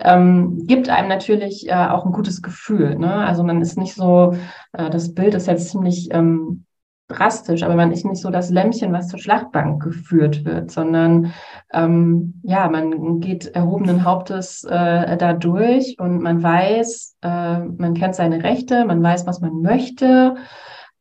ähm, 0.00 0.66
gibt 0.66 0.88
einem 0.88 1.08
natürlich 1.08 1.68
äh, 1.68 1.74
auch 1.74 2.06
ein 2.06 2.12
gutes 2.12 2.42
Gefühl. 2.42 2.96
Ne? 2.96 3.12
Also 3.12 3.42
man 3.42 3.60
ist 3.60 3.76
nicht 3.76 3.94
so, 3.94 4.34
äh, 4.72 4.90
das 4.90 5.14
Bild 5.14 5.34
ist 5.34 5.46
jetzt 5.46 5.70
ziemlich 5.70 6.08
ähm, 6.12 6.64
drastisch, 7.08 7.62
aber 7.62 7.74
man 7.74 7.90
ist 7.90 8.04
nicht 8.04 8.20
so 8.20 8.30
das 8.30 8.50
Lämmchen, 8.50 8.92
was 8.92 9.08
zur 9.08 9.18
Schlachtbank 9.18 9.82
geführt 9.82 10.44
wird, 10.44 10.70
sondern 10.70 11.32
ähm, 11.72 12.40
ja, 12.42 12.68
man 12.68 13.20
geht 13.20 13.46
erhobenen 13.46 14.04
Hauptes 14.04 14.62
äh, 14.64 15.16
da 15.16 15.32
durch 15.32 15.96
und 15.98 16.20
man 16.22 16.42
weiß, 16.42 17.16
äh, 17.22 17.58
man 17.58 17.94
kennt 17.94 18.14
seine 18.14 18.44
Rechte, 18.44 18.84
man 18.84 19.02
weiß, 19.02 19.26
was 19.26 19.40
man 19.40 19.60
möchte. 19.62 20.36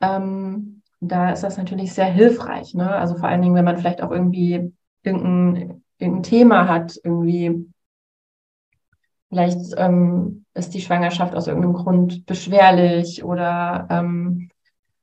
Ähm, 0.01 0.78
da 1.01 1.31
ist 1.31 1.43
das 1.43 1.57
natürlich 1.57 1.93
sehr 1.93 2.05
hilfreich. 2.05 2.73
Ne? 2.73 2.89
Also 2.89 3.15
vor 3.15 3.29
allen 3.29 3.41
Dingen, 3.41 3.55
wenn 3.55 3.65
man 3.65 3.77
vielleicht 3.77 4.01
auch 4.01 4.11
irgendwie 4.11 4.73
irgendein, 5.03 5.83
irgendein 5.97 6.23
Thema 6.23 6.67
hat, 6.67 6.99
irgendwie 7.03 7.69
vielleicht 9.29 9.75
ähm, 9.77 10.45
ist 10.53 10.73
die 10.73 10.81
Schwangerschaft 10.81 11.35
aus 11.35 11.47
irgendeinem 11.47 11.73
Grund 11.73 12.25
beschwerlich 12.25 13.23
oder 13.23 13.87
ähm, 13.89 14.49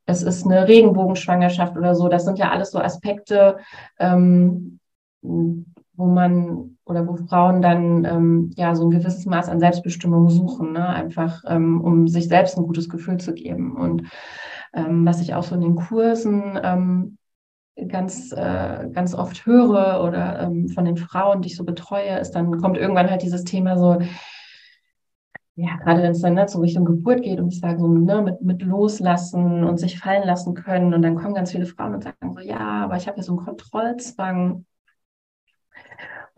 es 0.05 0.23
ist 0.23 0.45
eine 0.45 0.67
Regenbogenschwangerschaft 0.67 1.75
oder 1.75 1.95
so. 1.95 2.07
Das 2.07 2.25
sind 2.25 2.37
ja 2.39 2.49
alles 2.49 2.71
so 2.71 2.79
Aspekte, 2.79 3.57
ähm, 3.99 4.79
wo 5.21 6.05
man 6.05 6.77
oder 6.85 7.07
wo 7.07 7.17
Frauen 7.17 7.61
dann 7.61 8.05
ähm, 8.05 8.51
ja 8.55 8.75
so 8.75 8.85
ein 8.87 8.91
gewisses 8.91 9.25
Maß 9.25 9.49
an 9.49 9.59
Selbstbestimmung 9.59 10.29
suchen, 10.29 10.71
ne? 10.71 10.87
einfach 10.87 11.43
ähm, 11.47 11.81
um 11.81 12.07
sich 12.07 12.27
selbst 12.27 12.57
ein 12.57 12.65
gutes 12.65 12.87
Gefühl 12.87 13.17
zu 13.17 13.33
geben. 13.33 13.75
Und 13.75 14.03
ähm, 14.73 15.05
was 15.05 15.21
ich 15.21 15.33
auch 15.33 15.43
so 15.43 15.55
in 15.55 15.61
den 15.61 15.75
Kursen 15.75 16.59
ähm, 16.61 17.17
ganz, 17.87 18.31
äh, 18.31 18.89
ganz 18.91 19.13
oft 19.13 19.45
höre 19.45 20.03
oder 20.03 20.41
ähm, 20.41 20.67
von 20.69 20.85
den 20.85 20.97
Frauen, 20.97 21.41
die 21.41 21.49
ich 21.49 21.55
so 21.55 21.63
betreue, 21.63 22.17
ist 22.19 22.31
dann 22.31 22.59
kommt 22.59 22.77
irgendwann 22.77 23.09
halt 23.09 23.21
dieses 23.21 23.43
Thema 23.43 23.77
so, 23.77 23.99
ja, 25.55 25.75
gerade 25.77 26.03
wenn 26.03 26.11
es 26.11 26.21
dann 26.21 26.35
ne, 26.35 26.47
so 26.47 26.59
Richtung 26.59 26.85
Geburt 26.85 27.23
geht 27.23 27.39
und 27.39 27.51
ich 27.51 27.59
sage 27.59 27.79
so, 27.79 27.87
ne, 27.87 28.21
mit, 28.21 28.41
mit 28.41 28.61
loslassen 28.61 29.63
und 29.63 29.79
sich 29.79 29.99
fallen 29.99 30.23
lassen 30.23 30.53
können 30.53 30.93
und 30.93 31.01
dann 31.01 31.15
kommen 31.15 31.33
ganz 31.33 31.51
viele 31.51 31.65
Frauen 31.65 31.95
und 31.95 32.03
sagen 32.03 32.35
so, 32.35 32.41
ja, 32.41 32.83
aber 32.83 32.97
ich 32.97 33.07
habe 33.07 33.17
ja 33.17 33.23
so 33.23 33.35
einen 33.35 33.45
Kontrollzwang. 33.45 34.65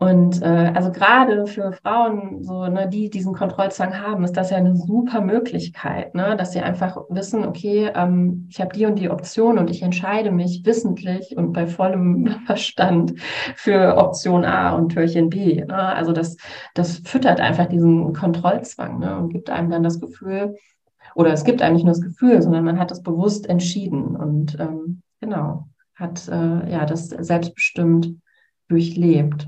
Und 0.00 0.40
äh, 0.40 0.72
also 0.74 0.90
gerade 0.92 1.46
für 1.46 1.72
Frauen, 1.72 2.42
so 2.42 2.66
ne, 2.66 2.88
die 2.88 3.10
diesen 3.10 3.34
Kontrollzwang 3.34 4.00
haben, 4.00 4.24
ist 4.24 4.34
das 4.34 4.48
ja 4.48 4.56
eine 4.56 4.74
super 4.74 5.20
Möglichkeit, 5.20 6.14
ne, 6.14 6.36
dass 6.38 6.52
sie 6.52 6.60
einfach 6.60 6.96
wissen, 7.10 7.44
okay, 7.44 7.90
ähm, 7.94 8.46
ich 8.48 8.62
habe 8.62 8.74
die 8.74 8.86
und 8.86 8.98
die 8.98 9.10
Option 9.10 9.58
und 9.58 9.68
ich 9.68 9.82
entscheide 9.82 10.30
mich 10.30 10.62
wissentlich 10.64 11.36
und 11.36 11.52
bei 11.52 11.66
vollem 11.66 12.28
Verstand 12.46 13.12
für 13.56 13.98
Option 13.98 14.46
A 14.46 14.74
und 14.74 14.88
Türchen 14.88 15.28
B. 15.28 15.56
Ne? 15.66 15.76
Also 15.76 16.12
das, 16.12 16.38
das 16.72 17.02
füttert 17.04 17.38
einfach 17.38 17.66
diesen 17.66 18.14
Kontrollzwang 18.14 19.00
ne, 19.00 19.18
und 19.18 19.28
gibt 19.28 19.50
einem 19.50 19.68
dann 19.68 19.82
das 19.82 20.00
Gefühl, 20.00 20.56
oder 21.14 21.30
es 21.34 21.44
gibt 21.44 21.60
eigentlich 21.60 21.84
nur 21.84 21.92
das 21.92 22.00
Gefühl, 22.00 22.40
sondern 22.40 22.64
man 22.64 22.78
hat 22.78 22.90
es 22.90 23.02
bewusst 23.02 23.46
entschieden 23.50 24.16
und 24.16 24.58
ähm, 24.58 25.02
genau 25.20 25.68
hat 25.94 26.26
äh, 26.28 26.72
ja 26.72 26.86
das 26.86 27.08
selbstbestimmt 27.08 28.14
durchlebt. 28.68 29.46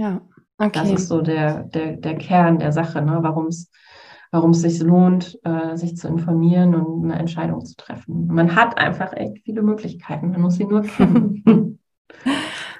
Ja, 0.00 0.22
okay. 0.56 0.70
Das 0.72 0.90
ist 0.90 1.08
so 1.08 1.20
der, 1.20 1.64
der, 1.64 1.98
der 1.98 2.16
Kern 2.16 2.58
der 2.58 2.72
Sache, 2.72 3.02
ne? 3.02 3.18
warum 3.20 3.48
es 3.48 3.70
warum 4.32 4.52
es 4.52 4.62
sich 4.62 4.80
lohnt, 4.80 5.38
äh, 5.42 5.76
sich 5.76 5.96
zu 5.96 6.06
informieren 6.06 6.74
und 6.74 7.04
eine 7.04 7.18
Entscheidung 7.18 7.64
zu 7.64 7.74
treffen. 7.76 8.28
Man 8.28 8.54
hat 8.54 8.78
einfach 8.78 9.12
echt 9.12 9.40
viele 9.44 9.60
Möglichkeiten, 9.60 10.30
man 10.30 10.40
muss 10.40 10.54
sie 10.54 10.64
nur 10.64 10.82
kennen. 10.82 11.44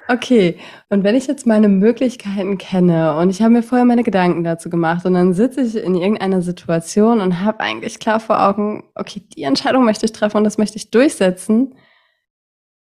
Okay, 0.07 0.57
und 0.89 1.05
wenn 1.05 1.15
ich 1.15 1.27
jetzt 1.27 1.47
meine 1.47 1.69
Möglichkeiten 1.69 2.57
kenne 2.57 3.15
und 3.15 3.29
ich 3.29 3.41
habe 3.41 3.53
mir 3.53 3.63
vorher 3.63 3.85
meine 3.85 4.03
Gedanken 4.03 4.43
dazu 4.43 4.69
gemacht 4.69 5.05
und 5.05 5.13
dann 5.13 5.33
sitze 5.33 5.61
ich 5.61 5.77
in 5.77 5.95
irgendeiner 5.95 6.41
Situation 6.41 7.21
und 7.21 7.39
habe 7.39 7.61
eigentlich 7.61 7.97
klar 7.97 8.19
vor 8.19 8.45
Augen, 8.45 8.83
okay, 8.95 9.21
die 9.37 9.43
Entscheidung 9.43 9.85
möchte 9.85 10.05
ich 10.05 10.11
treffen 10.11 10.37
und 10.37 10.43
das 10.43 10.57
möchte 10.57 10.75
ich 10.75 10.91
durchsetzen. 10.91 11.75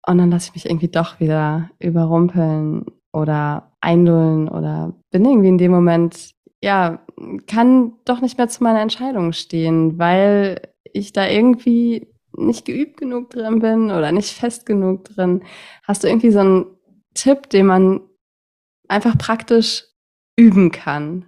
Und 0.07 0.17
dann 0.19 0.31
lasse 0.31 0.49
ich 0.49 0.53
mich 0.53 0.65
irgendwie 0.67 0.87
doch 0.87 1.19
wieder 1.19 1.69
überrumpeln 1.79 2.85
oder 3.11 3.70
einlullen 3.81 4.47
oder 4.47 4.93
bin 5.11 5.25
irgendwie 5.25 5.49
in 5.49 5.57
dem 5.57 5.71
Moment, 5.71 6.31
ja, 6.63 6.99
kann 7.47 7.93
doch 8.05 8.21
nicht 8.21 8.37
mehr 8.37 8.47
zu 8.47 8.63
meiner 8.63 8.81
Entscheidung 8.81 9.33
stehen, 9.33 9.97
weil 9.97 10.61
ich 10.93 11.13
da 11.13 11.27
irgendwie 11.27 12.07
nicht 12.37 12.65
geübt 12.65 12.97
genug 12.97 13.31
drin 13.31 13.59
bin 13.59 13.91
oder 13.91 14.11
nicht 14.11 14.33
fest 14.33 14.65
genug 14.65 15.05
drin. 15.05 15.43
Hast 15.83 16.03
du 16.03 16.07
irgendwie 16.07 16.31
so 16.31 16.39
einen 16.39 16.65
Tipp, 17.13 17.49
den 17.49 17.65
man 17.65 18.01
einfach 18.87 19.17
praktisch 19.17 19.85
üben 20.37 20.71
kann? 20.71 21.25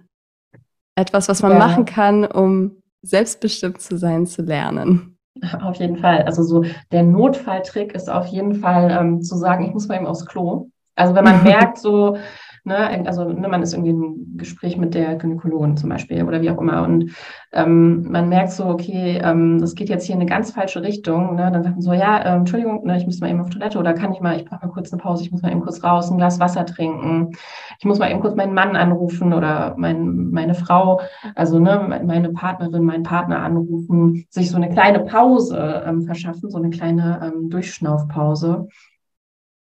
Etwas, 0.96 1.28
was 1.28 1.42
man 1.42 1.52
ja. 1.52 1.58
machen 1.58 1.84
kann, 1.84 2.24
um 2.24 2.82
selbstbestimmt 3.02 3.80
zu 3.80 3.98
sein, 3.98 4.26
zu 4.26 4.42
lernen. 4.42 5.18
Auf 5.62 5.76
jeden 5.76 5.98
Fall. 5.98 6.22
Also 6.22 6.42
so 6.42 6.64
der 6.92 7.02
Notfalltrick 7.02 7.92
ist 7.94 8.08
auf 8.08 8.26
jeden 8.26 8.54
Fall 8.54 8.90
ähm, 8.90 9.20
zu 9.20 9.36
sagen, 9.36 9.66
ich 9.66 9.72
muss 9.72 9.88
mal 9.88 9.96
eben 9.96 10.06
aufs 10.06 10.26
Klo. 10.26 10.70
Also 10.94 11.14
wenn 11.14 11.24
man 11.24 11.42
merkt, 11.44 11.78
so 11.78 12.16
Ne? 12.66 13.06
Also 13.06 13.24
ne, 13.24 13.46
man 13.46 13.62
ist 13.62 13.74
irgendwie 13.74 13.90
im 13.90 14.36
Gespräch 14.38 14.78
mit 14.78 14.94
der 14.94 15.16
Gynäkologin 15.16 15.76
zum 15.76 15.90
Beispiel 15.90 16.24
oder 16.24 16.40
wie 16.40 16.50
auch 16.50 16.58
immer 16.58 16.82
und 16.82 17.10
ähm, 17.52 18.10
man 18.10 18.30
merkt 18.30 18.52
so, 18.52 18.64
okay, 18.64 19.20
ähm, 19.22 19.60
das 19.60 19.74
geht 19.74 19.90
jetzt 19.90 20.06
hier 20.06 20.14
in 20.14 20.22
eine 20.22 20.30
ganz 20.30 20.50
falsche 20.50 20.82
Richtung. 20.82 21.36
Ne? 21.36 21.50
Dann 21.52 21.62
sagt 21.62 21.76
man 21.76 21.82
so, 21.82 21.92
ja, 21.92 22.24
ähm, 22.24 22.40
Entschuldigung, 22.40 22.84
ne, 22.84 22.96
ich 22.96 23.04
muss 23.04 23.20
mal 23.20 23.28
eben 23.28 23.40
auf 23.40 23.50
Toilette 23.50 23.78
oder 23.78 23.92
kann 23.92 24.12
ich 24.12 24.20
mal, 24.20 24.36
ich 24.36 24.46
brauche 24.46 24.66
mal 24.66 24.72
kurz 24.72 24.90
eine 24.92 25.02
Pause, 25.02 25.22
ich 25.24 25.30
muss 25.30 25.42
mal 25.42 25.52
eben 25.52 25.60
kurz 25.60 25.84
raus, 25.84 26.10
ein 26.10 26.16
Glas 26.16 26.40
Wasser 26.40 26.64
trinken, 26.64 27.32
ich 27.78 27.84
muss 27.84 27.98
mal 27.98 28.10
eben 28.10 28.20
kurz 28.20 28.34
meinen 28.34 28.54
Mann 28.54 28.76
anrufen 28.76 29.34
oder 29.34 29.74
mein, 29.76 30.30
meine 30.30 30.54
Frau, 30.54 31.00
also 31.34 31.58
ne, 31.58 32.00
meine 32.04 32.30
Partnerin, 32.30 32.84
meinen 32.84 33.02
Partner 33.02 33.40
anrufen, 33.40 34.24
sich 34.30 34.50
so 34.50 34.56
eine 34.56 34.70
kleine 34.70 35.00
Pause 35.00 35.84
ähm, 35.86 36.02
verschaffen, 36.02 36.50
so 36.50 36.56
eine 36.56 36.70
kleine 36.70 37.20
ähm, 37.22 37.50
Durchschnaufpause 37.50 38.68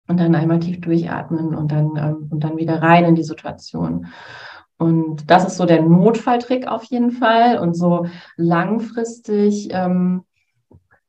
und 0.07 0.19
dann 0.19 0.35
einmal 0.35 0.59
tief 0.59 0.81
durchatmen 0.81 1.55
und 1.55 1.71
dann, 1.71 1.95
ähm, 1.97 2.27
und 2.29 2.43
dann 2.43 2.57
wieder 2.57 2.81
rein 2.81 3.05
in 3.05 3.15
die 3.15 3.23
Situation. 3.23 4.07
Und 4.77 5.29
das 5.29 5.45
ist 5.45 5.57
so 5.57 5.65
der 5.65 5.83
Notfalltrick 5.83 6.67
auf 6.67 6.83
jeden 6.85 7.11
Fall. 7.11 7.59
Und 7.59 7.75
so 7.75 8.07
langfristig, 8.35 9.69
ähm, 9.71 10.23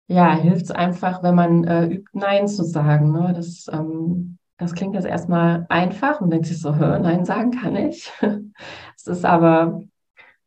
ja, 0.09 0.35
hilft 0.35 0.65
es 0.67 0.71
einfach, 0.71 1.23
wenn 1.23 1.35
man 1.35 1.65
äh, 1.65 1.87
übt, 1.87 2.11
Nein 2.13 2.49
zu 2.49 2.65
sagen. 2.65 3.13
Ne? 3.13 3.33
Das, 3.35 3.67
ähm, 3.73 4.37
das 4.59 4.75
klingt 4.75 4.95
jetzt 4.95 5.07
erstmal 5.07 5.65
einfach 5.71 6.21
und 6.21 6.31
denkt 6.31 6.47
sich 6.47 6.61
so, 6.61 6.71
Nein 6.71 7.25
sagen 7.25 7.51
kann 7.51 7.75
ich. 7.75 8.13
es 8.97 9.07
ist 9.07 9.25
aber 9.25 9.81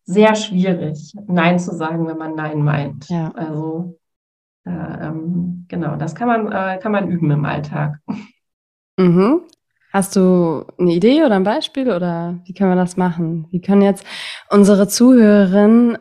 sehr 0.03 0.36
schwierig, 0.36 1.15
Nein 1.25 1.58
zu 1.58 1.73
sagen, 1.73 2.08
wenn 2.08 2.19
man 2.19 2.36
Nein 2.36 2.62
meint. 2.62 3.10
Ja. 3.10 3.31
Also 3.31 3.97
äh, 4.65 4.69
ähm, 4.69 5.65
genau, 5.67 5.95
das 5.95 6.15
kann 6.15 6.27
man, 6.27 6.51
äh, 6.51 6.79
kann 6.79 6.91
man 6.91 7.10
üben 7.10 7.31
im 7.31 7.45
Alltag. 7.45 7.99
Mhm. 8.97 9.41
Hast 9.91 10.17
du 10.17 10.65
eine 10.77 10.93
Idee 10.93 11.23
oder 11.23 11.36
ein 11.36 11.43
Beispiel 11.43 11.89
oder 11.89 12.41
wie 12.43 12.53
können 12.53 12.71
wir 12.71 12.75
das 12.75 12.97
machen? 12.97 13.47
Wie 13.51 13.62
können 13.62 13.81
jetzt 13.81 14.05
unsere 14.49 14.89
Zuhörerinnen, 14.89 15.97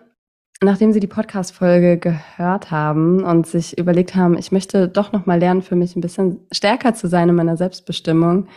nachdem 0.61 0.93
sie 0.93 0.99
die 0.99 1.07
Podcast-Folge 1.07 1.99
gehört 1.99 2.73
haben 2.73 3.23
und 3.23 3.47
sich 3.47 3.79
überlegt 3.79 4.17
haben, 4.17 4.37
ich 4.37 4.51
möchte 4.51 4.89
doch 4.89 5.13
noch 5.13 5.27
mal 5.27 5.39
lernen, 5.39 5.63
für 5.63 5.77
mich 5.77 5.95
ein 5.95 6.01
bisschen 6.01 6.41
stärker 6.51 6.95
zu 6.95 7.07
sein 7.07 7.29
in 7.29 7.37
meiner 7.37 7.57
Selbstbestimmung, 7.57 8.49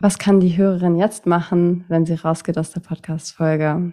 was 0.00 0.18
kann 0.18 0.38
die 0.38 0.56
Hörerin 0.56 0.96
jetzt 0.96 1.24
machen, 1.24 1.86
wenn 1.88 2.04
sie 2.04 2.14
rausgeht 2.14 2.58
aus 2.58 2.70
der 2.70 2.80
Podcast-Folge? 2.80 3.92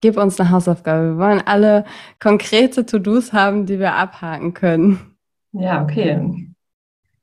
Gib 0.00 0.16
uns 0.16 0.40
eine 0.40 0.50
Hausaufgabe. 0.50 1.10
Wir 1.10 1.18
wollen 1.18 1.42
alle 1.44 1.84
konkrete 2.20 2.86
To-Dos 2.86 3.34
haben, 3.34 3.66
die 3.66 3.78
wir 3.78 3.94
abhaken 3.94 4.54
können. 4.54 5.16
Ja, 5.52 5.82
okay 5.82 6.54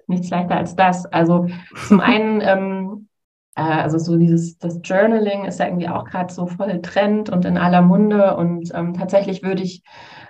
nichts 0.08 0.30
leichter 0.30 0.56
als 0.56 0.76
das. 0.76 1.06
Also 1.06 1.48
zum 1.88 2.00
einen, 2.00 2.42
ähm, 2.42 3.08
äh, 3.56 3.62
also 3.62 3.98
so 3.98 4.18
dieses, 4.18 4.58
das 4.58 4.80
Journaling 4.84 5.46
ist 5.46 5.60
ja 5.60 5.68
irgendwie 5.68 5.90
auch 5.90 6.06
gerade 6.06 6.34
so 6.34 6.48
voll 6.48 6.82
Trend 6.82 7.30
und 7.30 7.46
in 7.46 7.58
aller 7.58 7.82
Munde. 7.82 8.36
Und 8.36 8.72
ähm, 8.74 8.94
tatsächlich 8.94 9.44
würde 9.44 9.64
ich 9.64 9.84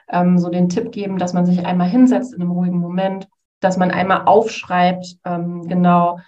ähm, 0.10 0.38
so 0.38 0.50
den 0.50 0.70
Tipp 0.70 0.92
geben, 0.92 1.18
dass 1.18 1.34
man 1.34 1.46
sich 1.46 1.66
einmal 1.66 1.90
hinsetzt 1.90 2.34
in 2.34 2.42
einem 2.42 2.52
ruhigen 2.52 2.80
Moment, 2.80 3.28
dass 3.60 3.78
man 3.78 3.92
einmal 3.92 4.24
aufschreibt, 4.26 5.18
ähm, 5.26 5.68
genau, 5.68 6.20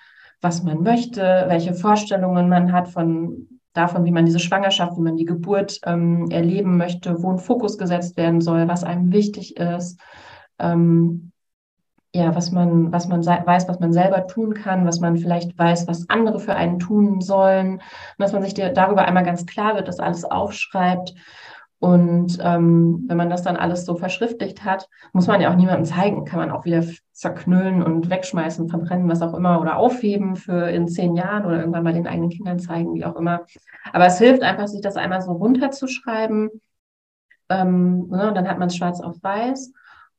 was 0.41 0.63
man 0.63 0.83
möchte, 0.83 1.45
welche 1.47 1.73
Vorstellungen 1.73 2.49
man 2.49 2.71
hat 2.71 2.87
von 2.87 3.47
davon, 3.75 4.05
wie 4.05 4.11
man 4.11 4.25
diese 4.25 4.39
Schwangerschaft, 4.39 4.97
wie 4.97 5.01
man 5.01 5.17
die 5.17 5.25
Geburt 5.25 5.79
ähm, 5.85 6.29
erleben 6.31 6.77
möchte, 6.77 7.21
wo 7.21 7.31
ein 7.31 7.39
Fokus 7.39 7.77
gesetzt 7.77 8.17
werden 8.17 8.41
soll, 8.41 8.67
was 8.67 8.83
einem 8.83 9.11
wichtig 9.11 9.57
ist. 9.57 9.99
Ähm, 10.59 11.31
ja, 12.15 12.33
was 12.33 12.51
man, 12.51 12.93
was 12.93 13.07
man 13.07 13.25
weiß, 13.25 13.67
was 13.67 13.79
man 13.79 13.91
selber 13.91 14.25
tun 14.25 14.53
kann, 14.53 14.85
was 14.85 15.01
man 15.01 15.17
vielleicht 15.17 15.57
weiß, 15.59 15.87
was 15.87 16.09
andere 16.09 16.39
für 16.39 16.55
einen 16.55 16.79
tun 16.79 17.19
sollen. 17.19 17.81
Dass 18.17 18.31
man 18.31 18.41
sich 18.41 18.53
darüber 18.53 19.05
einmal 19.05 19.23
ganz 19.23 19.45
klar 19.45 19.75
wird, 19.75 19.89
das 19.89 19.99
alles 19.99 20.23
aufschreibt. 20.23 21.13
Und 21.79 22.39
ähm, 22.41 23.03
wenn 23.07 23.17
man 23.17 23.29
das 23.29 23.43
dann 23.43 23.57
alles 23.57 23.85
so 23.85 23.95
verschriftlicht 23.95 24.63
hat, 24.63 24.87
muss 25.11 25.27
man 25.27 25.41
ja 25.41 25.51
auch 25.51 25.57
niemandem 25.57 25.83
zeigen, 25.83 26.23
kann 26.23 26.39
man 26.39 26.51
auch 26.51 26.63
wieder 26.63 26.83
zerknüllen 27.11 27.83
und 27.83 28.09
wegschmeißen, 28.09 28.69
verbrennen, 28.69 29.09
was 29.09 29.21
auch 29.21 29.33
immer, 29.33 29.59
oder 29.59 29.75
aufheben 29.75 30.37
für 30.37 30.69
in 30.69 30.87
zehn 30.87 31.17
Jahren 31.17 31.45
oder 31.45 31.59
irgendwann 31.59 31.83
mal 31.83 31.93
den 31.93 32.07
eigenen 32.07 32.29
Kindern 32.29 32.59
zeigen, 32.59 32.93
wie 32.93 33.03
auch 33.03 33.17
immer. 33.17 33.45
Aber 33.91 34.05
es 34.05 34.17
hilft 34.17 34.41
einfach, 34.41 34.67
sich 34.67 34.81
das 34.81 34.95
einmal 34.95 35.21
so 35.21 35.33
runterzuschreiben. 35.33 36.49
Ähm, 37.49 38.07
ne, 38.07 38.29
und 38.29 38.35
dann 38.35 38.47
hat 38.47 38.57
man 38.57 38.69
es 38.69 38.77
schwarz 38.77 39.01
auf 39.01 39.21
weiß. 39.21 39.73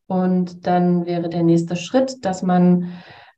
Und 0.07 0.67
dann 0.67 1.07
wäre 1.07 1.29
der 1.29 1.43
nächste 1.43 1.77
Schritt, 1.77 2.25
dass 2.25 2.43
man 2.43 2.93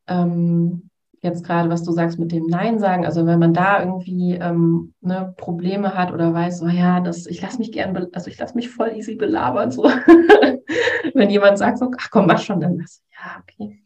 ähm, 0.07 0.91
jetzt 1.23 1.45
gerade, 1.45 1.71
was 1.71 1.83
du 1.83 1.93
sagst 1.93 2.19
mit 2.19 2.33
dem 2.33 2.47
Nein 2.47 2.79
sagen, 2.79 3.05
also 3.05 3.27
wenn 3.27 3.39
man 3.39 3.55
da 3.55 3.81
irgendwie 3.81 4.35
ähm, 4.35 4.95
ne, 5.01 5.35
Probleme 5.37 5.95
hat 5.95 6.13
oder 6.13 6.33
weiß, 6.33 6.59
so 6.59 6.69
ja, 6.69 7.01
das, 7.01 7.27
ich 7.27 7.41
lasse 7.41 7.59
mich 7.59 7.73
gern, 7.73 7.97
also 8.13 8.29
ich 8.29 8.39
lasse 8.39 8.55
mich 8.55 8.69
voll 8.69 8.93
easy 8.95 9.17
belabern, 9.17 9.71
so 9.71 9.85
wenn 11.15 11.31
jemand 11.31 11.59
sagt 11.59 11.79
so, 11.79 11.91
ach 11.99 12.11
komm, 12.11 12.27
mach 12.27 12.41
schon, 12.41 12.61
dann 12.61 12.79
was, 12.79 13.03
ja, 13.13 13.43
okay. 13.43 13.83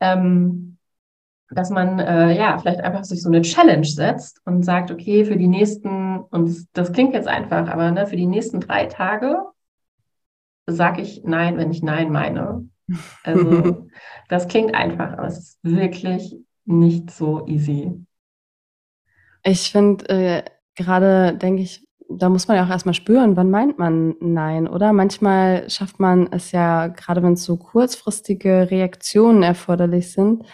Ähm, 0.00 0.78
dass 1.50 1.70
man 1.70 2.00
äh, 2.00 2.36
ja 2.36 2.58
vielleicht 2.58 2.80
einfach 2.80 3.04
sich 3.04 3.22
so 3.22 3.28
eine 3.28 3.42
Challenge 3.42 3.84
setzt 3.84 4.40
und 4.44 4.64
sagt, 4.64 4.90
okay, 4.90 5.24
für 5.24 5.36
die 5.36 5.46
nächsten, 5.46 6.18
und 6.18 6.66
das 6.72 6.92
klingt 6.92 7.14
jetzt 7.14 7.28
einfach, 7.28 7.68
aber 7.68 7.90
ne, 7.90 8.06
für 8.06 8.16
die 8.16 8.26
nächsten 8.26 8.60
drei 8.60 8.86
Tage 8.86 9.36
sage 10.66 11.02
ich 11.02 11.22
Nein, 11.24 11.56
wenn 11.56 11.70
ich 11.70 11.82
Nein 11.82 12.10
meine. 12.10 12.68
Also 13.22 13.86
das 14.28 14.48
klingt 14.48 14.74
einfach, 14.74 15.12
aber 15.12 15.26
es 15.26 15.38
ist 15.38 15.58
wirklich 15.62 16.36
nicht 16.64 17.10
so 17.10 17.46
easy. 17.46 18.04
Ich 19.42 19.70
finde, 19.70 20.08
äh, 20.08 20.42
gerade 20.74 21.36
denke 21.36 21.62
ich, 21.62 21.86
da 22.08 22.28
muss 22.28 22.48
man 22.48 22.56
ja 22.56 22.64
auch 22.64 22.70
erstmal 22.70 22.94
spüren, 22.94 23.36
wann 23.36 23.50
meint 23.50 23.78
man 23.78 24.14
Nein, 24.20 24.68
oder? 24.68 24.92
Manchmal 24.92 25.68
schafft 25.70 26.00
man 26.00 26.32
es 26.32 26.52
ja, 26.52 26.88
gerade 26.88 27.22
wenn 27.22 27.34
es 27.34 27.44
so 27.44 27.56
kurzfristige 27.56 28.70
Reaktionen 28.70 29.42
erforderlich 29.42 30.12
sind, 30.12 30.44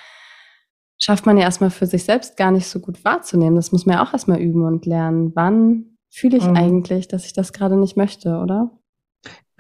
schafft 0.99 1.27
man 1.27 1.39
ja 1.39 1.45
erstmal 1.45 1.71
für 1.71 1.87
sich 1.87 2.05
selbst 2.05 2.37
gar 2.37 2.51
nicht 2.51 2.67
so 2.67 2.81
gut 2.81 3.05
wahrzunehmen. 3.05 3.57
Das 3.57 3.73
muss 3.73 3.87
man 3.87 3.97
ja 3.97 4.05
auch 4.05 4.13
erstmal 4.13 4.41
üben 4.41 4.65
und 4.65 4.87
lernen. 4.87 5.33
Wann 5.35 5.97
fühle 6.11 6.37
ich 6.37 6.47
mhm. 6.47 6.57
eigentlich, 6.57 7.09
dass 7.09 7.25
ich 7.25 7.33
das 7.33 7.53
gerade 7.53 7.77
nicht 7.77 7.97
möchte, 7.97 8.39
oder? 8.39 8.71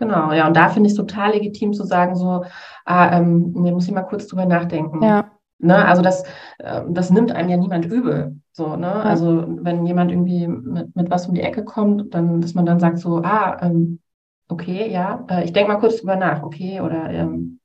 Genau, 0.01 0.33
ja, 0.33 0.47
und 0.47 0.57
da 0.57 0.71
finde 0.71 0.87
ich 0.87 0.93
es 0.93 0.97
total 0.97 1.33
legitim 1.33 1.75
zu 1.75 1.85
sagen, 1.85 2.17
so, 2.17 2.45
ah, 2.87 3.19
ähm, 3.19 3.53
nee, 3.55 3.71
muss 3.71 3.87
ich 3.87 3.93
mal 3.93 4.03
kurz 4.03 4.27
drüber 4.27 4.47
nachdenken. 4.47 5.03
Ja. 5.03 5.31
Ne? 5.59 5.85
Also 5.85 6.01
das, 6.01 6.25
äh, 6.57 6.81
das 6.89 7.11
nimmt 7.11 7.33
einem 7.33 7.51
ja 7.51 7.59
niemand 7.59 7.85
übel. 7.85 8.41
So, 8.53 8.77
ne? 8.77 8.91
Also 8.91 9.45
wenn 9.47 9.85
jemand 9.85 10.11
irgendwie 10.11 10.49
mit, 10.49 10.97
mit 10.97 11.11
was 11.11 11.27
um 11.27 11.35
die 11.35 11.43
Ecke 11.43 11.65
kommt, 11.65 12.15
dann, 12.15 12.41
dass 12.41 12.55
man 12.55 12.65
dann 12.65 12.81
sagt 12.81 12.99
so, 12.99 13.19
ah, 13.19 13.59
ähm, 13.61 14.01
okay, 14.49 14.91
ja, 14.91 15.23
äh, 15.29 15.45
ich 15.45 15.53
denke 15.53 15.71
mal 15.71 15.79
kurz 15.79 15.99
drüber 15.99 16.17
nach, 16.17 16.43
okay, 16.43 16.81
oder 16.81 17.11
ähm, 17.11 17.61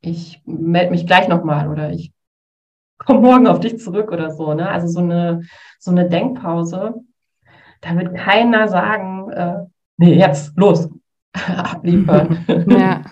ich 0.00 0.42
melde 0.46 0.90
mich 0.90 1.06
gleich 1.06 1.28
nochmal 1.28 1.68
oder 1.68 1.92
ich 1.92 2.12
komme 2.98 3.20
morgen 3.20 3.46
auf 3.46 3.60
dich 3.60 3.78
zurück 3.78 4.10
oder 4.10 4.32
so. 4.32 4.52
Ne? 4.52 4.68
Also 4.68 4.88
so 4.88 4.98
eine, 4.98 5.42
so 5.78 5.92
eine 5.92 6.08
Denkpause, 6.08 6.94
da 7.82 7.96
wird 7.96 8.16
keiner 8.16 8.66
sagen, 8.66 9.30
äh, 9.30 9.58
nee, 9.96 10.14
jetzt, 10.14 10.56
los, 10.56 10.88
abliefern. 11.56 12.44
ja, 12.68 13.02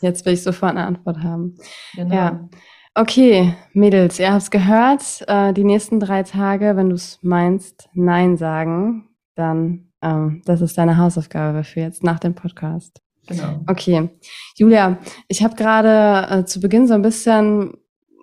jetzt 0.00 0.24
will 0.24 0.34
ich 0.34 0.42
sofort 0.42 0.72
eine 0.72 0.86
Antwort 0.86 1.22
haben. 1.22 1.56
Genau. 1.94 2.14
Ja. 2.14 2.48
Okay, 2.94 3.54
Mädels, 3.72 4.20
ihr 4.20 4.32
habt 4.32 4.42
es 4.42 4.50
gehört. 4.50 5.24
Äh, 5.26 5.52
die 5.52 5.64
nächsten 5.64 5.98
drei 5.98 6.22
Tage, 6.22 6.76
wenn 6.76 6.90
du 6.90 6.94
es 6.94 7.18
meinst, 7.22 7.88
Nein 7.92 8.36
sagen, 8.36 9.08
dann 9.34 9.90
ähm, 10.04 10.42
das 10.44 10.60
ist 10.60 10.76
deine 10.76 10.98
Hausaufgabe 10.98 11.64
für 11.64 11.80
jetzt 11.80 12.04
nach 12.04 12.20
dem 12.20 12.34
Podcast. 12.34 13.00
Genau. 13.26 13.60
Okay. 13.66 14.10
Julia, 14.56 14.98
ich 15.28 15.42
habe 15.42 15.56
gerade 15.56 16.40
äh, 16.40 16.44
zu 16.44 16.60
Beginn 16.60 16.86
so 16.86 16.94
ein 16.94 17.02
bisschen, 17.02 17.72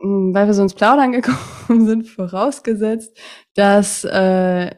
hm, 0.02 0.34
weil 0.34 0.46
wir 0.46 0.54
so 0.54 0.62
ins 0.62 0.76
Plaudern 0.76 1.12
gekommen 1.12 1.88
sind, 1.88 2.08
vorausgesetzt, 2.08 3.18
dass 3.56 4.04
äh, 4.04 4.70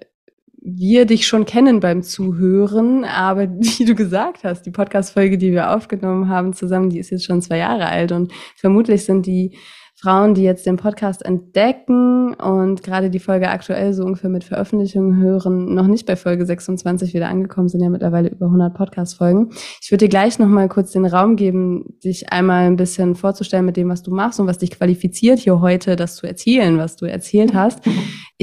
wir 0.65 1.05
dich 1.05 1.27
schon 1.27 1.45
kennen 1.45 1.79
beim 1.79 2.03
Zuhören, 2.03 3.03
aber 3.03 3.49
wie 3.59 3.85
du 3.85 3.95
gesagt 3.95 4.43
hast, 4.43 4.63
die 4.65 4.71
Podcast-Folge, 4.71 5.37
die 5.37 5.51
wir 5.51 5.71
aufgenommen 5.75 6.29
haben 6.29 6.53
zusammen, 6.53 6.89
die 6.89 6.99
ist 6.99 7.09
jetzt 7.09 7.25
schon 7.25 7.41
zwei 7.41 7.57
Jahre 7.57 7.87
alt 7.87 8.11
und 8.11 8.31
vermutlich 8.55 9.05
sind 9.05 9.25
die 9.25 9.57
Frauen, 9.95 10.33
die 10.33 10.43
jetzt 10.43 10.65
den 10.65 10.75
Podcast 10.75 11.23
entdecken 11.23 12.33
und 12.33 12.83
gerade 12.83 13.09
die 13.09 13.19
Folge 13.19 13.49
aktuell 13.49 13.93
so 13.93 14.03
ungefähr 14.03 14.29
mit 14.29 14.43
Veröffentlichungen 14.43 15.15
hören, 15.21 15.73
noch 15.73 15.87
nicht 15.87 16.05
bei 16.05 16.17
Folge 16.17 16.45
26 16.45 17.13
wieder 17.13 17.29
angekommen 17.29 17.69
sind, 17.69 17.81
ja 17.81 17.89
mittlerweile 17.89 18.27
über 18.27 18.47
100 18.47 18.73
Podcast-Folgen. 18.73 19.51
Ich 19.81 19.91
würde 19.91 20.05
dir 20.05 20.09
gleich 20.09 20.39
nochmal 20.39 20.67
kurz 20.67 20.91
den 20.91 21.05
Raum 21.05 21.37
geben, 21.37 21.97
dich 22.03 22.33
einmal 22.33 22.65
ein 22.65 22.75
bisschen 22.75 23.15
vorzustellen 23.15 23.65
mit 23.65 23.77
dem, 23.77 23.87
was 23.87 24.03
du 24.03 24.11
machst 24.11 24.41
und 24.41 24.47
was 24.47 24.57
dich 24.57 24.71
qualifiziert, 24.71 25.39
hier 25.39 25.61
heute 25.61 25.95
das 25.95 26.17
zu 26.17 26.27
erzählen, 26.27 26.77
was 26.77 26.97
du 26.97 27.05
erzählt 27.05 27.53
hast. 27.53 27.79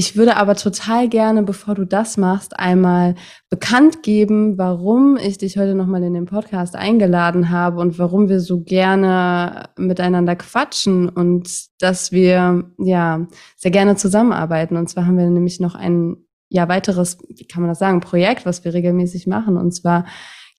Ich 0.01 0.17
würde 0.17 0.39
aber 0.39 0.55
total 0.55 1.11
gerne, 1.11 1.43
bevor 1.43 1.75
du 1.75 1.85
das 1.85 2.17
machst, 2.17 2.59
einmal 2.59 3.17
bekannt 3.51 4.03
geben, 4.03 4.57
warum 4.57 5.19
ich 5.19 5.37
dich 5.37 5.59
heute 5.59 5.75
nochmal 5.75 6.03
in 6.03 6.15
den 6.15 6.25
Podcast 6.25 6.75
eingeladen 6.75 7.51
habe 7.51 7.83
und 7.83 7.99
warum 7.99 8.31
wir 8.31 8.41
so 8.41 8.63
gerne 8.63 9.69
miteinander 9.77 10.37
quatschen 10.37 11.11
und 11.11 11.51
dass 11.83 12.13
wir 12.13 12.65
ja 12.79 13.27
sehr 13.59 13.71
gerne 13.71 13.95
zusammenarbeiten. 13.97 14.79
Und 14.79 14.89
zwar 14.89 15.05
haben 15.05 15.19
wir 15.19 15.29
nämlich 15.29 15.61
noch 15.61 15.75
ein 15.75 16.17
ja 16.49 16.67
weiteres, 16.67 17.19
wie 17.29 17.47
kann 17.47 17.61
man 17.61 17.69
das 17.69 17.79
sagen, 17.79 18.01
Projekt, 18.01 18.47
was 18.47 18.65
wir 18.65 18.73
regelmäßig 18.73 19.27
machen. 19.27 19.59
Und 19.59 19.73
zwar 19.73 20.07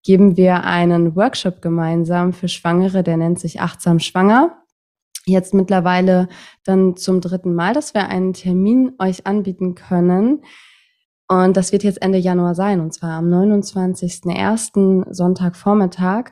geben 0.04 0.38
wir 0.38 0.66
einen 0.66 1.16
Workshop 1.16 1.64
gemeinsam 1.64 2.34
für 2.34 2.48
Schwangere, 2.48 3.02
der 3.02 3.18
nennt 3.18 3.40
sich 3.40 3.60
Achtsam 3.60 3.98
Schwanger 3.98 4.61
jetzt 5.26 5.54
mittlerweile 5.54 6.28
dann 6.64 6.96
zum 6.96 7.22
dritten 7.22 7.54
Mal, 7.54 7.74
dass 7.74 7.94
wir 7.94 8.08
einen 8.08 8.34
Termin 8.34 8.94
euch 9.00 9.28
anbieten 9.28 9.76
können. 9.76 10.42
Und 11.28 11.56
das 11.56 11.72
wird 11.72 11.84
jetzt 11.84 12.02
Ende 12.02 12.18
Januar 12.18 12.56
sein, 12.56 12.82
und 12.82 12.94
zwar 12.94 13.12
am 13.12 13.32
29.01. 13.32 15.14
Sonntagvormittag. 15.14 16.32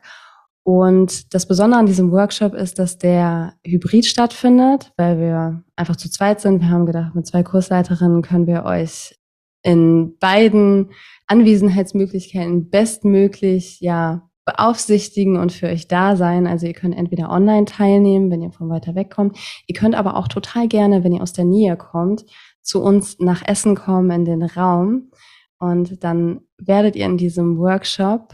Und 0.64 1.34
das 1.34 1.48
Besondere 1.48 1.80
an 1.80 1.86
diesem 1.86 2.12
Workshop 2.12 2.54
ist, 2.54 2.80
dass 2.80 2.98
der 2.98 3.54
hybrid 3.66 4.06
stattfindet, 4.06 4.92
weil 4.98 5.18
wir 5.18 5.64
einfach 5.76 5.96
zu 5.96 6.12
zweit 6.12 6.42
sind. 6.42 6.62
Wir 6.62 6.70
haben 6.70 6.86
gedacht, 6.86 7.16
mit 7.16 7.26
zwei 7.26 7.44
Kursleiterinnen 7.44 8.22
können 8.22 8.46
wir 8.46 8.66
euch 8.66 9.18
in 9.64 10.18
beiden 10.20 10.92
Anwesenheitsmöglichkeiten 11.28 12.70
bestmöglich 12.70 13.80
ja 13.80 14.29
beaufsichtigen 14.46 15.38
und 15.38 15.52
für 15.52 15.68
euch 15.68 15.88
da 15.88 16.16
sein. 16.16 16.48
Also 16.48 16.66
ihr 16.66 16.74
könnt 16.74 16.98
entweder 16.98 17.30
online 17.30 17.66
teilnehmen, 17.66 18.32
wenn 18.32 18.42
ihr 18.42 18.52
von 18.52 18.70
weiter 18.70 18.96
weg 18.96 19.12
kommt. 19.12 19.38
Ihr 19.68 19.76
könnt 19.76 19.96
aber 19.96 20.16
auch 20.16 20.28
total 20.28 20.68
gerne, 20.68 21.04
wenn 21.04 21.14
ihr 21.14 21.22
aus 21.22 21.34
der 21.34 21.46
Nähe 21.46 21.78
kommt, 21.78 22.26
zu 22.62 22.82
uns 22.82 23.20
nach 23.20 23.42
Essen 23.46 23.76
kommen 23.76 24.10
in 24.12 24.26
den 24.26 24.44
Raum. 24.44 25.12
Und 25.60 26.04
dann 26.04 26.42
werdet 26.58 26.96
ihr 26.96 27.06
in 27.06 27.18
diesem 27.18 27.58
Workshop 27.58 28.34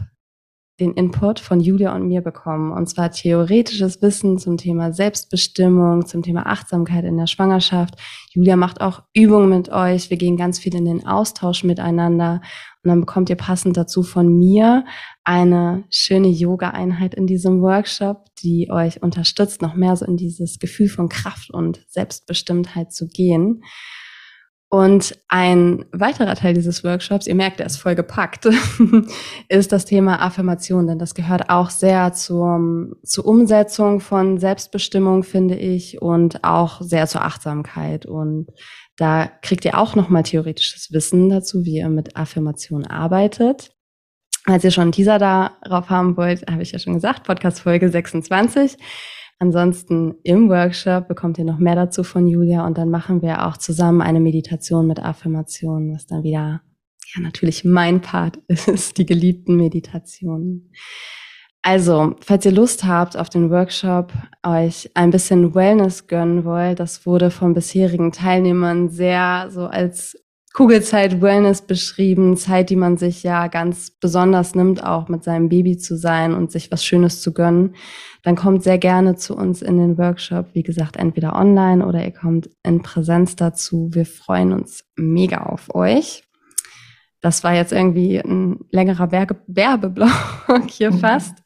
den 0.78 0.92
Input 0.92 1.40
von 1.40 1.60
Julia 1.60 1.94
und 1.94 2.06
mir 2.06 2.20
bekommen. 2.20 2.70
Und 2.70 2.88
zwar 2.88 3.10
theoretisches 3.10 4.02
Wissen 4.02 4.38
zum 4.38 4.58
Thema 4.58 4.92
Selbstbestimmung, 4.92 6.04
zum 6.04 6.22
Thema 6.22 6.46
Achtsamkeit 6.46 7.04
in 7.04 7.16
der 7.16 7.26
Schwangerschaft. 7.26 7.94
Julia 8.30 8.56
macht 8.56 8.82
auch 8.82 9.02
Übungen 9.14 9.48
mit 9.48 9.70
euch. 9.70 10.10
Wir 10.10 10.18
gehen 10.18 10.36
ganz 10.36 10.58
viel 10.58 10.74
in 10.74 10.84
den 10.84 11.06
Austausch 11.06 11.64
miteinander. 11.64 12.42
Und 12.86 12.90
dann 12.90 13.00
bekommt 13.00 13.30
ihr 13.30 13.36
passend 13.36 13.76
dazu 13.76 14.04
von 14.04 14.38
mir 14.38 14.84
eine 15.24 15.82
schöne 15.90 16.28
Yoga-Einheit 16.28 17.16
in 17.16 17.26
diesem 17.26 17.60
Workshop, 17.60 18.26
die 18.44 18.70
euch 18.70 19.02
unterstützt, 19.02 19.60
noch 19.60 19.74
mehr 19.74 19.96
so 19.96 20.04
in 20.04 20.16
dieses 20.16 20.60
Gefühl 20.60 20.88
von 20.88 21.08
Kraft 21.08 21.50
und 21.50 21.84
Selbstbestimmtheit 21.88 22.92
zu 22.92 23.08
gehen. 23.08 23.64
Und 24.68 25.18
ein 25.26 25.86
weiterer 25.90 26.36
Teil 26.36 26.54
dieses 26.54 26.84
Workshops, 26.84 27.26
ihr 27.26 27.34
merkt, 27.34 27.58
er 27.58 27.66
ist 27.66 27.76
voll 27.76 27.96
gepackt, 27.96 28.48
ist 29.48 29.72
das 29.72 29.84
Thema 29.84 30.22
Affirmation, 30.22 30.86
denn 30.86 31.00
das 31.00 31.16
gehört 31.16 31.50
auch 31.50 31.70
sehr 31.70 32.12
zur, 32.12 32.92
zur 33.02 33.26
Umsetzung 33.26 33.98
von 33.98 34.38
Selbstbestimmung, 34.38 35.24
finde 35.24 35.56
ich, 35.56 36.00
und 36.00 36.44
auch 36.44 36.80
sehr 36.82 37.08
zur 37.08 37.22
Achtsamkeit. 37.22 38.06
Und 38.06 38.46
da 38.96 39.30
kriegt 39.42 39.64
ihr 39.64 39.78
auch 39.78 39.94
nochmal 39.94 40.22
theoretisches 40.22 40.92
Wissen 40.92 41.28
dazu, 41.28 41.64
wie 41.64 41.76
ihr 41.76 41.88
mit 41.88 42.16
Affirmation 42.16 42.86
arbeitet. 42.86 43.70
Als 44.44 44.64
ihr 44.64 44.70
schon 44.70 44.82
einen 44.82 44.92
Teaser 44.92 45.18
darauf 45.18 45.90
haben 45.90 46.16
wollt, 46.16 46.46
habe 46.50 46.62
ich 46.62 46.72
ja 46.72 46.78
schon 46.78 46.94
gesagt, 46.94 47.24
Podcast 47.24 47.60
Folge 47.60 47.88
26. 47.88 48.76
Ansonsten 49.38 50.14
im 50.22 50.48
Workshop 50.48 51.08
bekommt 51.08 51.36
ihr 51.38 51.44
noch 51.44 51.58
mehr 51.58 51.74
dazu 51.74 52.04
von 52.04 52.26
Julia 52.26 52.66
und 52.66 52.78
dann 52.78 52.88
machen 52.88 53.20
wir 53.20 53.46
auch 53.46 53.58
zusammen 53.58 54.00
eine 54.00 54.20
Meditation 54.20 54.86
mit 54.86 54.98
Affirmationen, 54.98 55.92
was 55.92 56.06
dann 56.06 56.22
wieder 56.22 56.62
ja 57.14 57.22
natürlich 57.22 57.64
mein 57.64 58.00
Part 58.00 58.38
ist, 58.48 58.98
die 58.98 59.06
geliebten 59.06 59.56
Meditationen. 59.56 60.72
Also, 61.66 62.14
falls 62.20 62.46
ihr 62.46 62.52
Lust 62.52 62.84
habt 62.84 63.16
auf 63.16 63.28
den 63.28 63.50
Workshop, 63.50 64.12
euch 64.46 64.88
ein 64.94 65.10
bisschen 65.10 65.52
Wellness 65.52 66.06
gönnen 66.06 66.44
wollt, 66.44 66.78
das 66.78 67.06
wurde 67.06 67.32
von 67.32 67.54
bisherigen 67.54 68.12
Teilnehmern 68.12 68.88
sehr 68.88 69.48
so 69.50 69.66
als 69.66 70.16
Kugelzeit 70.54 71.20
Wellness 71.20 71.62
beschrieben, 71.62 72.36
Zeit, 72.36 72.70
die 72.70 72.76
man 72.76 72.98
sich 72.98 73.24
ja 73.24 73.48
ganz 73.48 73.90
besonders 73.90 74.54
nimmt, 74.54 74.84
auch 74.84 75.08
mit 75.08 75.24
seinem 75.24 75.48
Baby 75.48 75.76
zu 75.76 75.96
sein 75.96 76.34
und 76.34 76.52
sich 76.52 76.70
was 76.70 76.84
Schönes 76.84 77.20
zu 77.20 77.34
gönnen, 77.34 77.74
dann 78.22 78.36
kommt 78.36 78.62
sehr 78.62 78.78
gerne 78.78 79.16
zu 79.16 79.36
uns 79.36 79.60
in 79.60 79.76
den 79.76 79.98
Workshop. 79.98 80.46
Wie 80.52 80.62
gesagt, 80.62 80.96
entweder 80.96 81.34
online 81.34 81.84
oder 81.84 82.04
ihr 82.04 82.12
kommt 82.12 82.48
in 82.62 82.82
Präsenz 82.82 83.34
dazu. 83.34 83.90
Wir 83.92 84.06
freuen 84.06 84.52
uns 84.52 84.84
mega 84.94 85.38
auf 85.38 85.74
euch. 85.74 86.22
Das 87.26 87.42
war 87.42 87.54
jetzt 87.54 87.72
irgendwie 87.72 88.18
ein 88.18 88.60
längerer 88.70 89.10
Werbeblock 89.10 90.10
hier 90.68 90.92
mhm. 90.92 90.98
fast. 91.00 91.42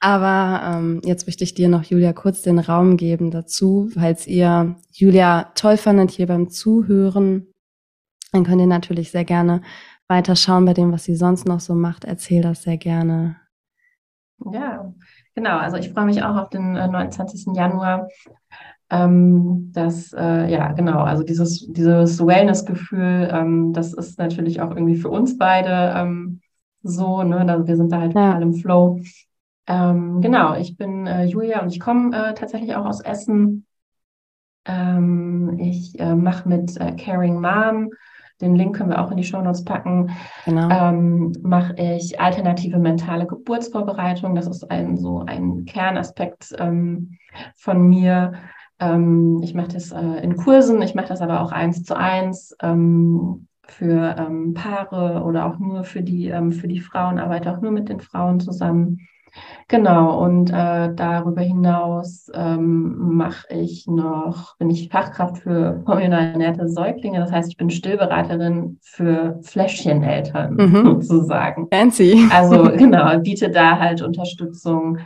Aber 0.00 0.60
ähm, 0.64 1.00
jetzt 1.04 1.26
möchte 1.26 1.44
ich 1.44 1.54
dir 1.54 1.68
noch, 1.68 1.82
Julia, 1.82 2.12
kurz 2.12 2.42
den 2.42 2.58
Raum 2.58 2.96
geben 2.96 3.30
dazu, 3.30 3.90
falls 3.92 4.26
ihr 4.26 4.76
Julia 4.92 5.50
toll 5.54 5.76
fandet 5.76 6.12
hier 6.12 6.26
beim 6.26 6.50
Zuhören 6.50 7.48
dann 8.32 8.44
könnt 8.44 8.60
ihr 8.60 8.66
natürlich 8.66 9.10
sehr 9.10 9.24
gerne 9.24 9.62
weiter 10.06 10.36
schauen 10.36 10.64
bei 10.64 10.74
dem, 10.74 10.92
was 10.92 11.04
sie 11.04 11.16
sonst 11.16 11.46
noch 11.46 11.60
so 11.60 11.74
macht. 11.74 12.04
Erzähl 12.04 12.42
das 12.42 12.62
sehr 12.62 12.76
gerne. 12.76 13.36
Ja, 14.52 14.92
genau. 15.34 15.58
Also 15.58 15.76
ich 15.76 15.90
freue 15.92 16.06
mich 16.06 16.22
auch 16.22 16.36
auf 16.36 16.50
den 16.50 16.72
29. 16.72 17.48
Äh, 17.48 17.58
Januar. 17.58 18.08
Ähm, 18.90 19.70
das, 19.72 20.14
äh, 20.14 20.50
ja, 20.50 20.72
genau, 20.72 21.00
also 21.00 21.22
dieses, 21.22 21.70
dieses 21.70 22.24
Wellness-Gefühl, 22.24 23.28
ähm, 23.30 23.74
das 23.74 23.92
ist 23.92 24.18
natürlich 24.18 24.62
auch 24.62 24.70
irgendwie 24.70 24.96
für 24.96 25.10
uns 25.10 25.36
beide 25.36 25.92
ähm, 25.94 26.40
so, 26.82 27.22
ne? 27.22 27.40
Also 27.40 27.66
wir 27.66 27.76
sind 27.76 27.92
da 27.92 28.00
halt 28.00 28.12
total 28.12 28.40
im 28.40 28.54
Flow. 28.54 29.00
Ähm, 29.68 30.20
genau, 30.20 30.54
ich 30.56 30.76
bin 30.76 31.06
äh, 31.06 31.24
Julia 31.24 31.62
und 31.62 31.70
ich 31.72 31.78
komme 31.78 32.16
äh, 32.16 32.34
tatsächlich 32.34 32.74
auch 32.74 32.86
aus 32.86 33.00
Essen. 33.00 33.66
Ähm, 34.64 35.56
ich 35.60 35.98
äh, 36.00 36.14
mache 36.14 36.48
mit 36.48 36.76
äh, 36.80 36.92
Caring 36.96 37.40
Mom 37.40 37.90
den 38.40 38.54
Link 38.54 38.76
können 38.76 38.90
wir 38.90 39.02
auch 39.02 39.10
in 39.10 39.16
die 39.16 39.24
Show 39.24 39.40
Notes 39.40 39.64
packen. 39.64 40.10
Genau. 40.44 40.68
Ähm, 40.70 41.32
mache 41.42 41.74
ich 41.76 42.20
alternative 42.20 42.78
mentale 42.78 43.26
Geburtsvorbereitung. 43.26 44.34
Das 44.34 44.46
ist 44.46 44.70
ein 44.70 44.96
so 44.96 45.24
ein 45.26 45.64
Kernaspekt 45.64 46.54
ähm, 46.58 47.18
von 47.56 47.88
mir. 47.88 48.34
Ähm, 48.78 49.40
ich 49.42 49.54
mache 49.54 49.68
das 49.68 49.90
äh, 49.90 50.22
in 50.22 50.36
Kursen, 50.36 50.80
ich 50.82 50.94
mache 50.94 51.08
das 51.08 51.20
aber 51.20 51.40
auch 51.40 51.50
eins 51.50 51.82
zu 51.82 51.96
eins 51.96 52.56
ähm, 52.62 53.48
für 53.66 54.14
ähm, 54.16 54.54
Paare 54.54 55.24
oder 55.24 55.46
auch 55.46 55.58
nur 55.58 55.82
für 55.82 56.02
die, 56.02 56.28
ähm, 56.28 56.52
für 56.52 56.68
die 56.68 56.78
Frauen, 56.78 57.18
arbeite 57.18 57.52
auch 57.52 57.60
nur 57.60 57.72
mit 57.72 57.88
den 57.88 58.00
Frauen 58.00 58.38
zusammen. 58.38 59.00
Genau, 59.68 60.22
und 60.24 60.50
äh, 60.50 60.94
darüber 60.94 61.42
hinaus 61.42 62.30
ähm, 62.34 63.16
mache 63.16 63.46
ich 63.52 63.86
noch, 63.86 64.56
bin 64.56 64.70
ich 64.70 64.88
Fachkraft 64.88 65.38
für 65.38 65.82
hormonal 65.86 66.32
ernährte 66.32 66.68
Säuglinge. 66.68 67.18
Das 67.20 67.30
heißt, 67.30 67.50
ich 67.50 67.56
bin 67.56 67.70
Stillberaterin 67.70 68.78
für 68.80 69.38
Fläschcheneltern 69.42 70.54
mhm. 70.54 70.84
sozusagen. 70.84 71.68
Fancy. 71.70 72.28
Also 72.32 72.70
genau, 72.76 73.18
biete 73.18 73.50
da 73.50 73.78
halt 73.78 74.00
Unterstützung 74.00 74.98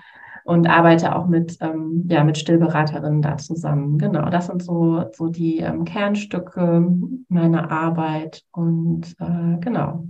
und 0.44 0.68
arbeite 0.68 1.14
auch 1.16 1.26
mit, 1.26 1.56
ähm, 1.60 2.06
ja, 2.08 2.24
mit 2.24 2.38
Stillberaterinnen 2.38 3.22
da 3.22 3.36
zusammen. 3.36 3.98
Genau, 3.98 4.28
das 4.28 4.46
sind 4.46 4.62
so, 4.62 5.04
so 5.12 5.28
die 5.28 5.58
ähm, 5.58 5.84
Kernstücke 5.84 6.86
meiner 7.28 7.70
Arbeit. 7.70 8.42
Und 8.52 9.14
äh, 9.20 9.58
genau, 9.60 10.06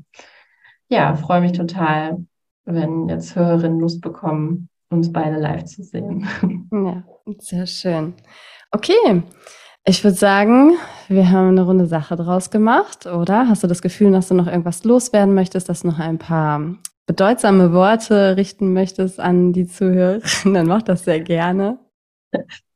ja, 0.88 1.14
freue 1.14 1.40
mich 1.40 1.52
total, 1.52 2.24
wenn 2.64 3.08
jetzt 3.08 3.36
Hörerinnen 3.36 3.80
Lust 3.80 4.00
bekommen, 4.00 4.68
uns 4.90 5.12
beide 5.12 5.38
live 5.38 5.64
zu 5.64 5.82
sehen. 5.82 6.26
Ja, 6.72 7.02
sehr 7.38 7.66
schön. 7.66 8.14
Okay, 8.70 9.22
ich 9.84 10.04
würde 10.04 10.16
sagen, 10.16 10.76
wir 11.08 11.30
haben 11.30 11.48
eine 11.48 11.62
runde 11.62 11.86
Sache 11.86 12.16
draus 12.16 12.50
gemacht, 12.50 13.06
oder? 13.06 13.48
Hast 13.48 13.64
du 13.64 13.66
das 13.66 13.82
Gefühl, 13.82 14.12
dass 14.12 14.28
du 14.28 14.34
noch 14.34 14.46
irgendwas 14.46 14.84
loswerden 14.84 15.34
möchtest, 15.34 15.68
dass 15.68 15.82
du 15.82 15.88
noch 15.88 15.98
ein 15.98 16.18
paar 16.18 16.76
bedeutsame 17.06 17.72
Worte 17.72 18.36
richten 18.36 18.72
möchtest 18.72 19.18
an 19.18 19.52
die 19.52 19.66
Zuhörer, 19.66 20.20
dann 20.44 20.66
mach 20.66 20.82
das 20.82 21.04
sehr 21.04 21.20
gerne. 21.20 21.78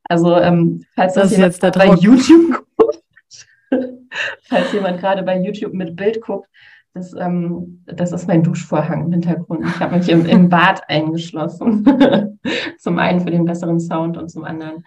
Also, 0.09 0.37
ähm, 0.37 0.85
falls 0.95 1.15
das, 1.15 1.31
das 1.31 1.39
jetzt 1.39 1.61
bei 1.61 1.95
YouTube 1.95 2.65
guckt, 2.77 3.03
falls 4.43 4.73
jemand 4.73 5.01
gerade 5.01 5.23
bei 5.23 5.41
YouTube 5.41 5.75
mit 5.75 5.97
Bild 5.97 6.21
guckt, 6.21 6.49
das, 6.97 7.13
ähm, 7.13 7.83
das 7.85 8.13
ist 8.13 8.27
mein 8.27 8.43
Duschvorhang 8.43 9.05
im 9.05 9.13
Hintergrund. 9.13 9.67
Ich 9.67 9.81
habe 9.81 9.99
mich 9.99 10.09
im, 10.09 10.25
im, 10.25 10.49
Bad 10.49 10.89
eingeschlossen. 10.89 11.85
zum 12.79 12.99
einen 12.99 13.21
für 13.21 13.31
den 13.31 13.45
besseren 13.45 13.79
Sound 13.79 14.17
und 14.17 14.31
zum 14.31 14.45
anderen, 14.45 14.83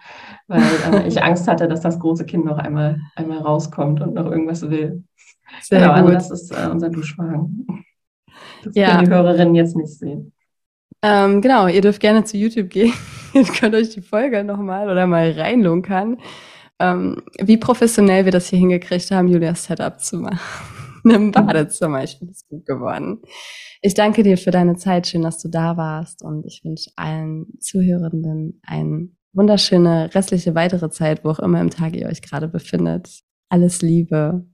weil 0.48 0.60
äh, 0.92 1.06
ich 1.06 1.22
Angst 1.22 1.46
hatte, 1.46 1.68
dass 1.68 1.82
das 1.82 2.00
große 2.00 2.26
Kind 2.26 2.44
noch 2.44 2.58
einmal, 2.58 2.98
einmal 3.14 3.38
rauskommt 3.38 4.00
und 4.00 4.14
noch 4.14 4.26
irgendwas 4.26 4.68
will. 4.68 5.04
Sehr 5.62 5.80
genau, 5.80 5.92
also 5.92 6.06
gut. 6.06 6.14
also 6.16 6.30
das 6.30 6.42
ist 6.42 6.50
äh, 6.50 6.68
unser 6.68 6.90
Duschvorhang. 6.90 7.66
Das 8.64 8.74
ja. 8.74 8.90
können 8.90 9.04
die 9.04 9.10
Hörerinnen 9.10 9.54
jetzt 9.54 9.76
nicht 9.76 9.96
sehen. 9.96 10.32
Ähm, 11.02 11.40
genau, 11.40 11.68
ihr 11.68 11.80
dürft 11.80 12.00
gerne 12.00 12.24
zu 12.24 12.36
YouTube 12.36 12.70
gehen. 12.70 12.92
ihr 13.34 13.44
könnt 13.44 13.76
euch 13.76 13.90
die 13.90 14.02
Folge 14.02 14.42
nochmal 14.42 14.90
oder 14.90 15.06
mal 15.06 15.30
reinlunkern, 15.30 16.18
ähm, 16.80 17.22
wie 17.38 17.56
professionell 17.56 18.24
wir 18.24 18.32
das 18.32 18.48
hier 18.48 18.58
hingekriegt 18.58 19.12
haben, 19.12 19.28
Julias 19.28 19.64
Setup 19.64 20.00
zu 20.00 20.16
machen. 20.16 20.79
Im 21.04 21.30
Badezimmer. 21.32 22.04
Ich 22.04 22.16
finde 22.16 22.32
es 22.32 22.46
gut 22.48 22.66
geworden. 22.66 23.20
Ich 23.82 23.94
danke 23.94 24.22
dir 24.22 24.36
für 24.36 24.50
deine 24.50 24.76
Zeit. 24.76 25.06
Schön, 25.06 25.22
dass 25.22 25.38
du 25.38 25.48
da 25.48 25.76
warst. 25.76 26.22
Und 26.22 26.44
ich 26.46 26.62
wünsche 26.64 26.90
allen 26.96 27.46
Zuhörenden 27.60 28.60
eine 28.66 29.08
wunderschöne 29.32 30.14
restliche 30.14 30.54
weitere 30.54 30.90
Zeit, 30.90 31.24
wo 31.24 31.30
auch 31.30 31.38
immer 31.38 31.60
im 31.60 31.70
Tag 31.70 31.96
ihr 31.96 32.08
euch 32.08 32.22
gerade 32.22 32.48
befindet. 32.48 33.22
Alles 33.48 33.82
Liebe. 33.82 34.44